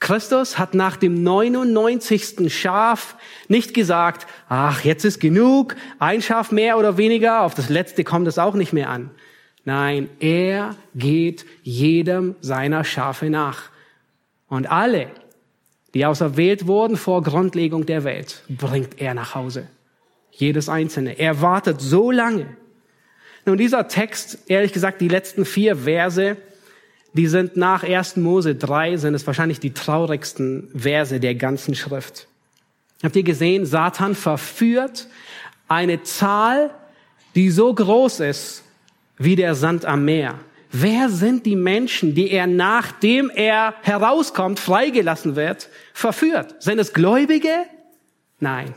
[0.01, 2.54] Christus hat nach dem 99.
[2.54, 3.15] Schaf
[3.47, 8.27] nicht gesagt, ach, jetzt ist genug, ein Schaf mehr oder weniger, auf das letzte kommt
[8.27, 9.12] es auch nicht mehr an.
[9.63, 13.69] Nein, er geht jedem seiner Schafe nach.
[14.47, 15.08] Und alle,
[15.93, 19.67] die auserwählt wurden vor Grundlegung der Welt, bringt er nach Hause.
[20.32, 21.19] Jedes einzelne.
[21.19, 22.45] Er wartet so lange.
[23.45, 26.38] Nun, dieser Text, ehrlich gesagt, die letzten vier Verse,
[27.13, 28.17] die sind nach 1.
[28.17, 32.27] Mose 3, sind es wahrscheinlich die traurigsten Verse der ganzen Schrift.
[33.04, 35.08] Habt ihr gesehen, Satan verführt
[35.67, 36.69] eine Zahl,
[37.36, 38.63] die so groß ist
[39.17, 40.36] wie der Sand am Meer.
[40.71, 46.55] Wer sind die Menschen, die er nachdem er herauskommt, freigelassen wird, verführt?
[46.60, 47.65] Sind es Gläubige?
[48.39, 48.74] Nein.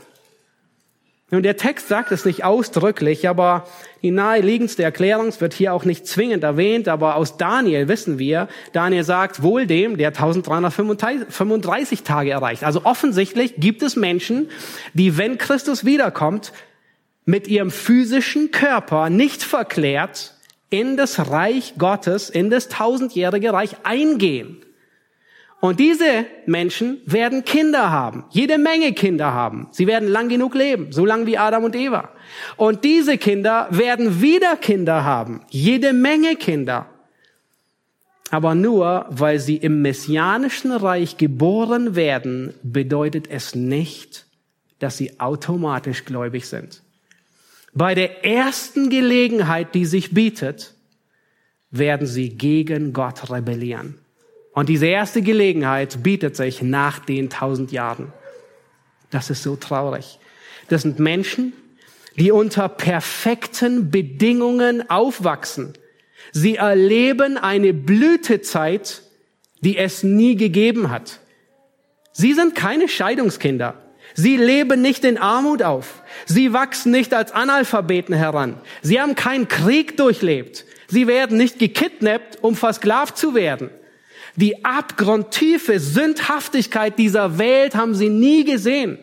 [1.31, 3.67] Nun, der Text sagt es nicht ausdrücklich, aber
[4.03, 9.03] die naheliegendste Erklärung wird hier auch nicht zwingend erwähnt, aber aus Daniel wissen wir, Daniel
[9.03, 12.63] sagt, wohl dem, der 1335 Tage erreicht.
[12.63, 14.49] Also offensichtlich gibt es Menschen,
[14.93, 16.53] die, wenn Christus wiederkommt,
[17.25, 20.34] mit ihrem physischen Körper nicht verklärt
[20.69, 24.65] in das Reich Gottes, in das tausendjährige Reich eingehen.
[25.61, 29.67] Und diese Menschen werden Kinder haben, jede Menge Kinder haben.
[29.71, 32.09] Sie werden lang genug leben, so lang wie Adam und Eva.
[32.55, 36.87] Und diese Kinder werden wieder Kinder haben, jede Menge Kinder.
[38.31, 44.25] Aber nur weil sie im messianischen Reich geboren werden, bedeutet es nicht,
[44.79, 46.83] dass sie automatisch gläubig sind.
[47.77, 50.73] Bei der ersten Gelegenheit, die sich bietet,
[51.71, 53.99] werden sie gegen Gott rebellieren.
[54.53, 58.13] Und diese erste Gelegenheit bietet sich nach den tausend Jahren.
[59.11, 60.19] Das ist so traurig.
[60.69, 61.51] Das sind Menschen,
[62.15, 65.73] die unter perfekten Bedingungen aufwachsen.
[66.31, 69.01] Sie erleben eine Blütezeit,
[69.59, 71.19] die es nie gegeben hat.
[72.13, 73.84] Sie sind keine Scheidungskinder.
[74.15, 76.01] Sie leben nicht in Armut auf.
[76.25, 78.59] Sie wachsen nicht als Analphabeten heran.
[78.81, 80.65] Sie haben keinen Krieg durchlebt.
[80.87, 83.69] Sie werden nicht gekidnappt, um versklavt zu werden.
[84.37, 88.99] Die abgrundtiefe Sündhaftigkeit dieser Welt haben sie nie gesehen.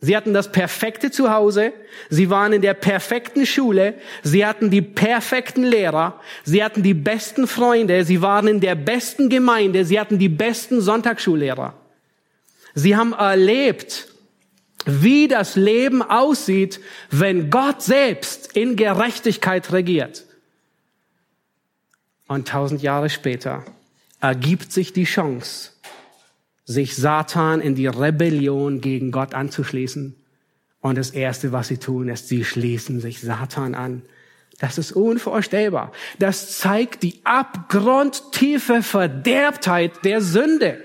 [0.00, 1.72] Sie hatten das perfekte Zuhause,
[2.10, 7.46] sie waren in der perfekten Schule, sie hatten die perfekten Lehrer, sie hatten die besten
[7.46, 11.74] Freunde, sie waren in der besten Gemeinde, sie hatten die besten Sonntagsschullehrer.
[12.74, 14.08] Sie haben erlebt,
[14.84, 20.24] wie das Leben aussieht, wenn Gott selbst in Gerechtigkeit regiert.
[22.26, 23.64] Und tausend Jahre später
[24.20, 25.70] ergibt sich die Chance,
[26.64, 30.16] sich Satan in die Rebellion gegen Gott anzuschließen.
[30.80, 34.02] Und das Erste, was sie tun, ist, sie schließen sich Satan an.
[34.58, 35.92] Das ist unvorstellbar.
[36.18, 40.82] Das zeigt die abgrundtiefe Verderbtheit der Sünde.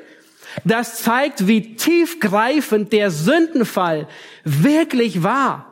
[0.63, 4.07] Das zeigt, wie tiefgreifend der Sündenfall
[4.43, 5.65] wirklich war.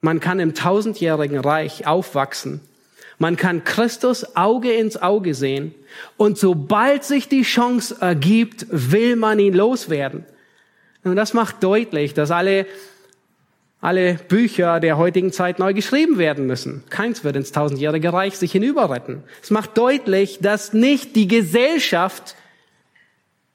[0.00, 2.60] Man kann im tausendjährigen Reich aufwachsen
[3.22, 5.76] man kann Christus Auge ins Auge sehen
[6.16, 10.24] und sobald sich die Chance ergibt, will man ihn loswerden.
[11.04, 12.66] Und das macht deutlich, dass alle,
[13.82, 16.84] alle Bücher der heutigen Zeit neu geschrieben werden müssen.
[16.88, 19.24] Keins wird ins tausendjährige Reich sich hinüberretten.
[19.42, 22.36] Es macht deutlich, dass nicht die Gesellschaft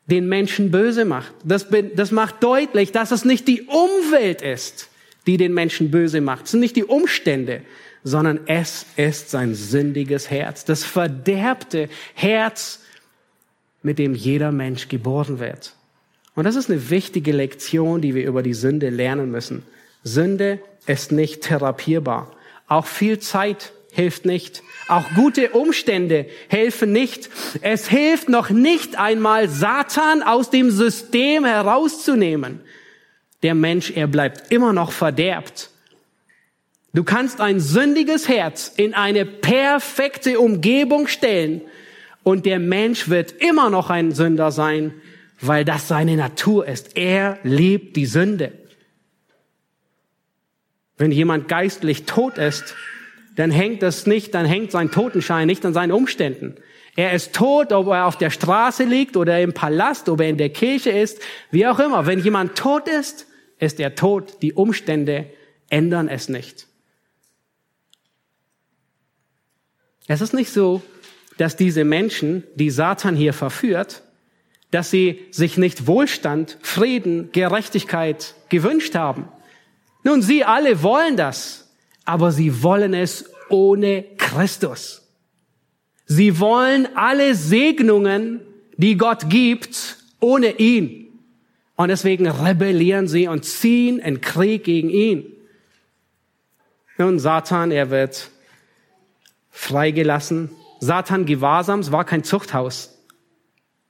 [0.08, 1.34] den Menschen böse macht.
[1.46, 4.90] Das, das macht deutlich, dass es nicht die Umwelt ist,
[5.28, 6.46] die den Menschen böse macht.
[6.46, 7.62] Es sind nicht die Umstände,
[8.04, 12.84] sondern es ist sein sündiges Herz, das verderbte Herz,
[13.82, 15.74] mit dem jeder Mensch geboren wird.
[16.36, 19.64] Und das ist eine wichtige Lektion, die wir über die Sünde lernen müssen.
[20.08, 22.32] Sünde ist nicht therapierbar.
[22.68, 24.64] Auch viel Zeit hilft nicht.
[24.88, 27.30] Auch gute Umstände helfen nicht.
[27.62, 32.62] Es hilft noch nicht einmal, Satan aus dem System herauszunehmen.
[33.44, 35.70] Der Mensch, er bleibt immer noch verderbt.
[36.94, 41.62] Du kannst ein sündiges Herz in eine perfekte Umgebung stellen
[42.24, 44.94] und der Mensch wird immer noch ein Sünder sein,
[45.40, 46.98] weil das seine Natur ist.
[46.98, 48.52] Er liebt die Sünde.
[50.98, 52.76] Wenn jemand geistlich tot ist,
[53.36, 56.56] dann hängt das nicht, dann hängt sein Totenschein nicht an seinen Umständen.
[56.96, 60.38] Er ist tot, ob er auf der Straße liegt oder im Palast, ob er in
[60.38, 61.22] der Kirche ist,
[61.52, 62.08] wie auch immer.
[62.08, 63.28] Wenn jemand tot ist,
[63.60, 64.42] ist er tot.
[64.42, 65.28] Die Umstände
[65.70, 66.66] ändern es nicht.
[70.08, 70.82] Es ist nicht so,
[71.38, 74.02] dass diese Menschen, die Satan hier verführt,
[74.72, 79.28] dass sie sich nicht Wohlstand, Frieden, Gerechtigkeit gewünscht haben.
[80.08, 81.68] Nun, sie alle wollen das,
[82.06, 85.06] aber sie wollen es ohne Christus.
[86.06, 88.40] Sie wollen alle Segnungen,
[88.78, 91.20] die Gott gibt, ohne ihn.
[91.76, 95.26] Und deswegen rebellieren sie und ziehen in Krieg gegen ihn.
[96.98, 98.30] Nun, Satan, er wird
[99.52, 100.52] freigelassen.
[100.80, 102.97] Satan Gewahrsam, es war kein Zuchthaus.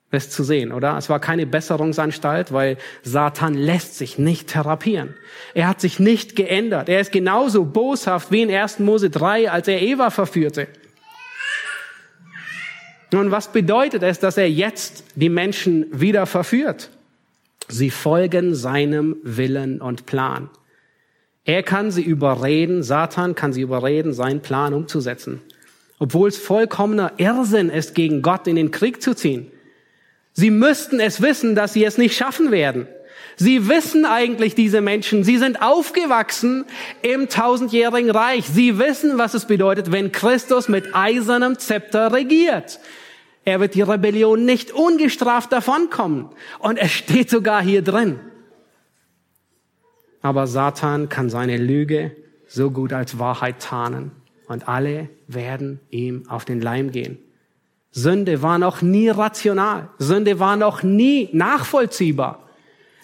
[0.10, 0.98] Das zu sehen, oder?
[0.98, 5.16] Es war keine Besserungsanstalt, weil Satan lässt sich nicht therapieren.
[5.54, 6.88] Er hat sich nicht geändert.
[6.88, 8.80] Er ist genauso boshaft wie in 1.
[8.80, 10.68] Mose 3, als er Eva verführte.
[13.12, 16.90] Nun, was bedeutet es, dass er jetzt die Menschen wieder verführt?
[17.68, 20.50] Sie folgen seinem Willen und Plan.
[21.44, 25.42] Er kann sie überreden, Satan kann sie überreden, seinen Plan umzusetzen
[26.00, 29.52] obwohl es vollkommener Irrsinn ist, gegen Gott in den Krieg zu ziehen.
[30.38, 32.88] Sie müssten es wissen, dass sie es nicht schaffen werden.
[33.38, 36.66] Sie wissen eigentlich, diese Menschen, sie sind aufgewachsen
[37.02, 38.46] im tausendjährigen Reich.
[38.46, 42.80] Sie wissen, was es bedeutet, wenn Christus mit eisernem Zepter regiert.
[43.46, 46.30] Er wird die Rebellion nicht ungestraft davonkommen.
[46.60, 48.20] Und es steht sogar hier drin.
[50.22, 52.16] Aber Satan kann seine Lüge
[52.48, 54.12] so gut als Wahrheit tarnen.
[54.48, 57.18] und alle werden ihm auf den Leim gehen.
[57.98, 59.90] Sünde war noch nie rational.
[59.98, 62.48] Sünde war noch nie nachvollziehbar.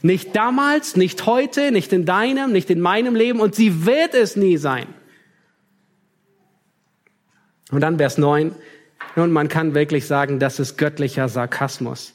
[0.04, 4.36] Nicht damals, nicht heute, nicht in deinem, nicht in meinem Leben und sie wird es
[4.36, 4.86] nie sein.
[7.72, 8.54] Und dann Vers 9.
[9.16, 12.14] Nun, man kann wirklich sagen, das ist göttlicher Sarkasmus.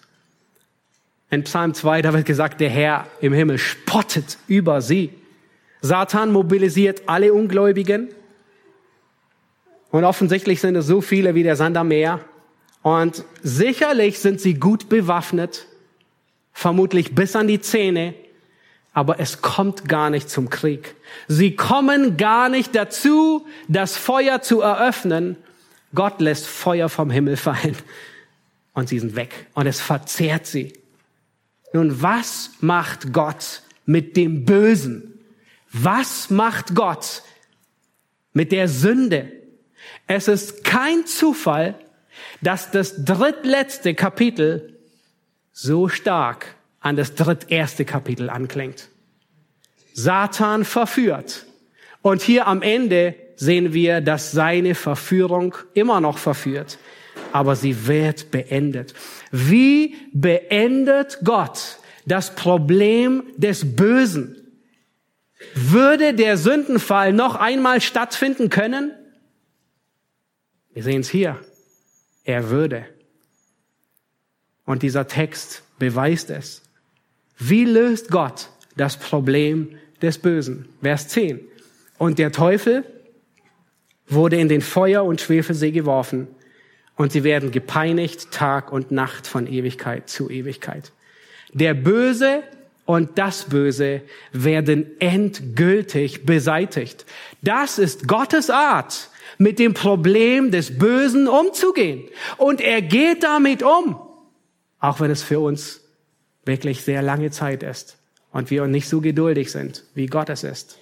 [1.31, 5.11] In Psalm 2, da wird gesagt, der Herr im Himmel spottet über sie.
[5.81, 8.11] Satan mobilisiert alle Ungläubigen.
[9.91, 12.21] Und offensichtlich sind es so viele wie der Sand am Meer.
[12.83, 15.67] Und sicherlich sind sie gut bewaffnet,
[16.53, 18.15] vermutlich bis an die Zähne,
[18.93, 20.97] aber es kommt gar nicht zum Krieg.
[21.29, 25.37] Sie kommen gar nicht dazu, das Feuer zu eröffnen.
[25.95, 27.77] Gott lässt Feuer vom Himmel fallen
[28.73, 30.73] und sie sind weg und es verzehrt sie.
[31.73, 35.21] Nun, was macht Gott mit dem Bösen?
[35.71, 37.23] Was macht Gott
[38.33, 39.31] mit der Sünde?
[40.07, 41.79] Es ist kein Zufall,
[42.43, 44.79] dass das drittletzte Kapitel
[45.53, 48.89] so stark an das dritterste Kapitel anklingt.
[49.93, 51.47] Satan verführt.
[52.03, 56.79] Und hier am Ende sehen wir, dass seine Verführung immer noch verführt,
[57.33, 58.95] aber sie wird beendet.
[59.33, 64.37] Wie beendet Gott das Problem des Bösen?
[65.55, 68.93] Würde der Sündenfall noch einmal stattfinden können?
[70.73, 71.41] Wir sehen es hier.
[72.29, 72.85] Er würde.
[74.67, 76.61] Und dieser Text beweist es.
[77.39, 80.69] Wie löst Gott das Problem des Bösen?
[80.83, 81.41] Vers 10.
[81.97, 82.85] Und der Teufel
[84.09, 86.29] wurde in den Feuer- und Schwefelsee geworfen
[86.97, 90.93] und sie werden gepeinigt Tag und Nacht von Ewigkeit zu Ewigkeit.
[91.55, 92.43] Der Böse
[92.85, 94.03] und das Böse
[94.33, 97.07] werden endgültig beseitigt.
[97.41, 102.05] Das ist Gottes Art, mit dem Problem des Bösen umzugehen.
[102.37, 104.01] Und er geht damit um,
[104.81, 105.83] auch wenn es für uns
[106.45, 107.99] wirklich sehr lange Zeit ist
[108.33, 110.79] und wir nicht so geduldig sind, wie Gott es ist.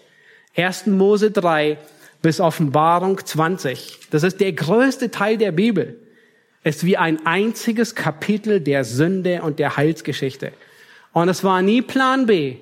[0.57, 0.87] 1.
[0.87, 1.79] Mose 3
[2.23, 5.99] bis Offenbarung 20, das ist der größte Teil der Bibel,
[6.65, 10.53] ist wie ein einziges Kapitel der Sünde und der Heilsgeschichte.
[11.13, 12.57] Und es war nie Plan B.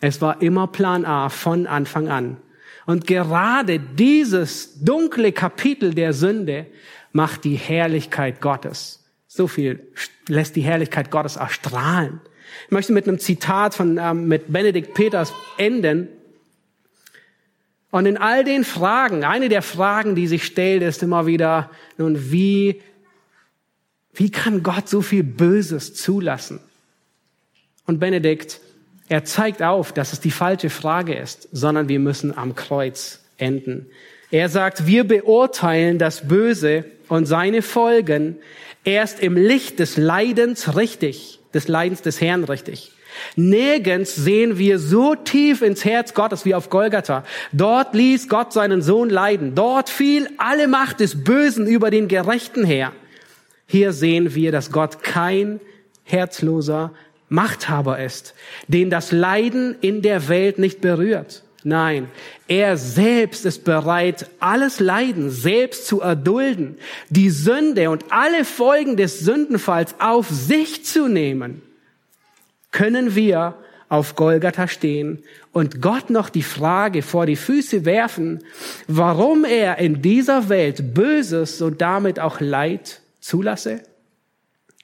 [0.00, 2.36] Es war immer Plan A von Anfang an.
[2.88, 6.64] Und gerade dieses dunkle Kapitel der Sünde
[7.12, 9.04] macht die Herrlichkeit Gottes.
[9.26, 9.86] So viel
[10.26, 12.22] lässt die Herrlichkeit Gottes erstrahlen.
[12.64, 16.08] Ich möchte mit einem Zitat von ähm, mit Benedikt Peters enden.
[17.90, 22.32] Und in all den Fragen, eine der Fragen, die sich stellt, ist immer wieder, nun,
[22.32, 22.80] wie,
[24.14, 26.58] wie kann Gott so viel Böses zulassen?
[27.84, 28.62] Und Benedikt,
[29.08, 33.86] er zeigt auf, dass es die falsche Frage ist, sondern wir müssen am Kreuz enden.
[34.30, 38.36] Er sagt, wir beurteilen das Böse und seine Folgen
[38.84, 42.92] erst im Licht des Leidens richtig, des Leidens des Herrn richtig.
[43.36, 47.24] Nirgends sehen wir so tief ins Herz Gottes wie auf Golgatha.
[47.52, 49.54] Dort ließ Gott seinen Sohn leiden.
[49.54, 52.92] Dort fiel alle Macht des Bösen über den Gerechten her.
[53.66, 55.60] Hier sehen wir, dass Gott kein
[56.04, 56.92] herzloser,
[57.28, 58.34] Machthaber ist,
[58.68, 61.42] den das Leiden in der Welt nicht berührt.
[61.64, 62.08] Nein,
[62.46, 66.78] er selbst ist bereit, alles Leiden selbst zu erdulden,
[67.10, 71.62] die Sünde und alle Folgen des Sündenfalls auf sich zu nehmen.
[72.70, 73.54] Können wir
[73.88, 75.22] auf Golgatha stehen
[75.52, 78.44] und Gott noch die Frage vor die Füße werfen,
[78.86, 83.80] warum er in dieser Welt Böses und damit auch Leid zulasse?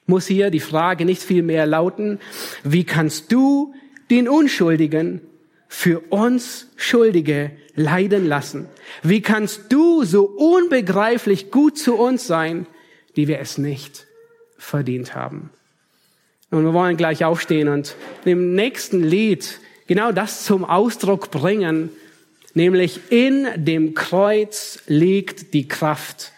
[0.07, 2.19] Muss hier die Frage nicht viel mehr lauten,
[2.63, 3.73] wie kannst du
[4.09, 5.21] den Unschuldigen
[5.67, 8.67] für uns Schuldige leiden lassen?
[9.03, 12.67] Wie kannst du so unbegreiflich gut zu uns sein,
[13.15, 14.05] die wir es nicht
[14.57, 15.49] verdient haben?
[16.51, 21.89] Und wir wollen gleich aufstehen und im nächsten Lied genau das zum Ausdruck bringen,
[22.53, 26.31] nämlich in dem Kreuz liegt die Kraft.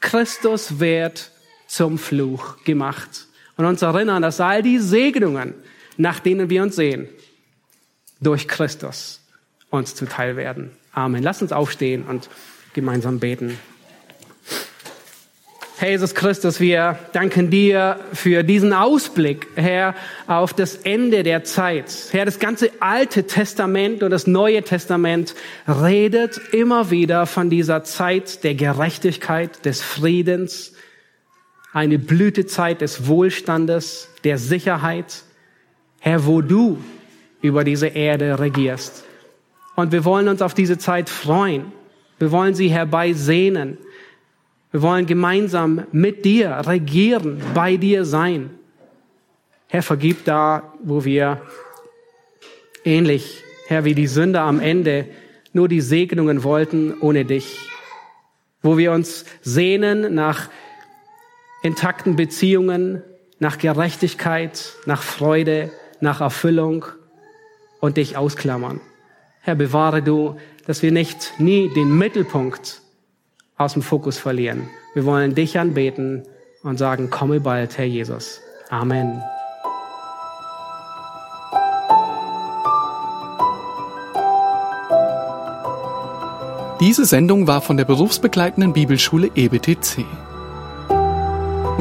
[0.00, 1.30] Christus wird
[1.72, 3.28] zum Fluch gemacht.
[3.56, 5.54] Und uns erinnern, dass all die Segnungen,
[5.96, 7.08] nach denen wir uns sehen,
[8.20, 9.22] durch Christus
[9.70, 10.70] uns zuteil werden.
[10.92, 11.22] Amen.
[11.22, 12.28] Lass uns aufstehen und
[12.74, 13.58] gemeinsam beten.
[15.78, 19.94] Herr Jesus Christus, wir danken dir für diesen Ausblick, Herr,
[20.26, 21.90] auf das Ende der Zeit.
[22.10, 25.34] Herr, das ganze Alte Testament und das Neue Testament
[25.66, 30.74] redet immer wieder von dieser Zeit der Gerechtigkeit, des Friedens,
[31.72, 35.24] eine Blütezeit des Wohlstandes, der Sicherheit.
[36.00, 36.78] Herr, wo du
[37.40, 39.04] über diese Erde regierst.
[39.74, 41.72] Und wir wollen uns auf diese Zeit freuen.
[42.18, 43.78] Wir wollen sie herbeisehnen.
[44.70, 48.50] Wir wollen gemeinsam mit dir regieren, bei dir sein.
[49.68, 51.40] Herr, vergib da, wo wir
[52.84, 55.08] ähnlich, Herr, wie die Sünder am Ende
[55.52, 57.68] nur die Segnungen wollten ohne dich.
[58.62, 60.48] Wo wir uns sehnen nach
[61.62, 63.02] intakten Beziehungen,
[63.38, 66.84] nach Gerechtigkeit, nach Freude, nach Erfüllung
[67.80, 68.80] und dich ausklammern.
[69.40, 70.36] Herr, bewahre du,
[70.66, 72.82] dass wir nicht nie den Mittelpunkt
[73.56, 74.68] aus dem Fokus verlieren.
[74.94, 76.22] Wir wollen dich anbeten
[76.62, 78.40] und sagen, komme bald, Herr Jesus.
[78.70, 79.20] Amen.
[86.80, 90.04] Diese Sendung war von der berufsbegleitenden Bibelschule EBTC.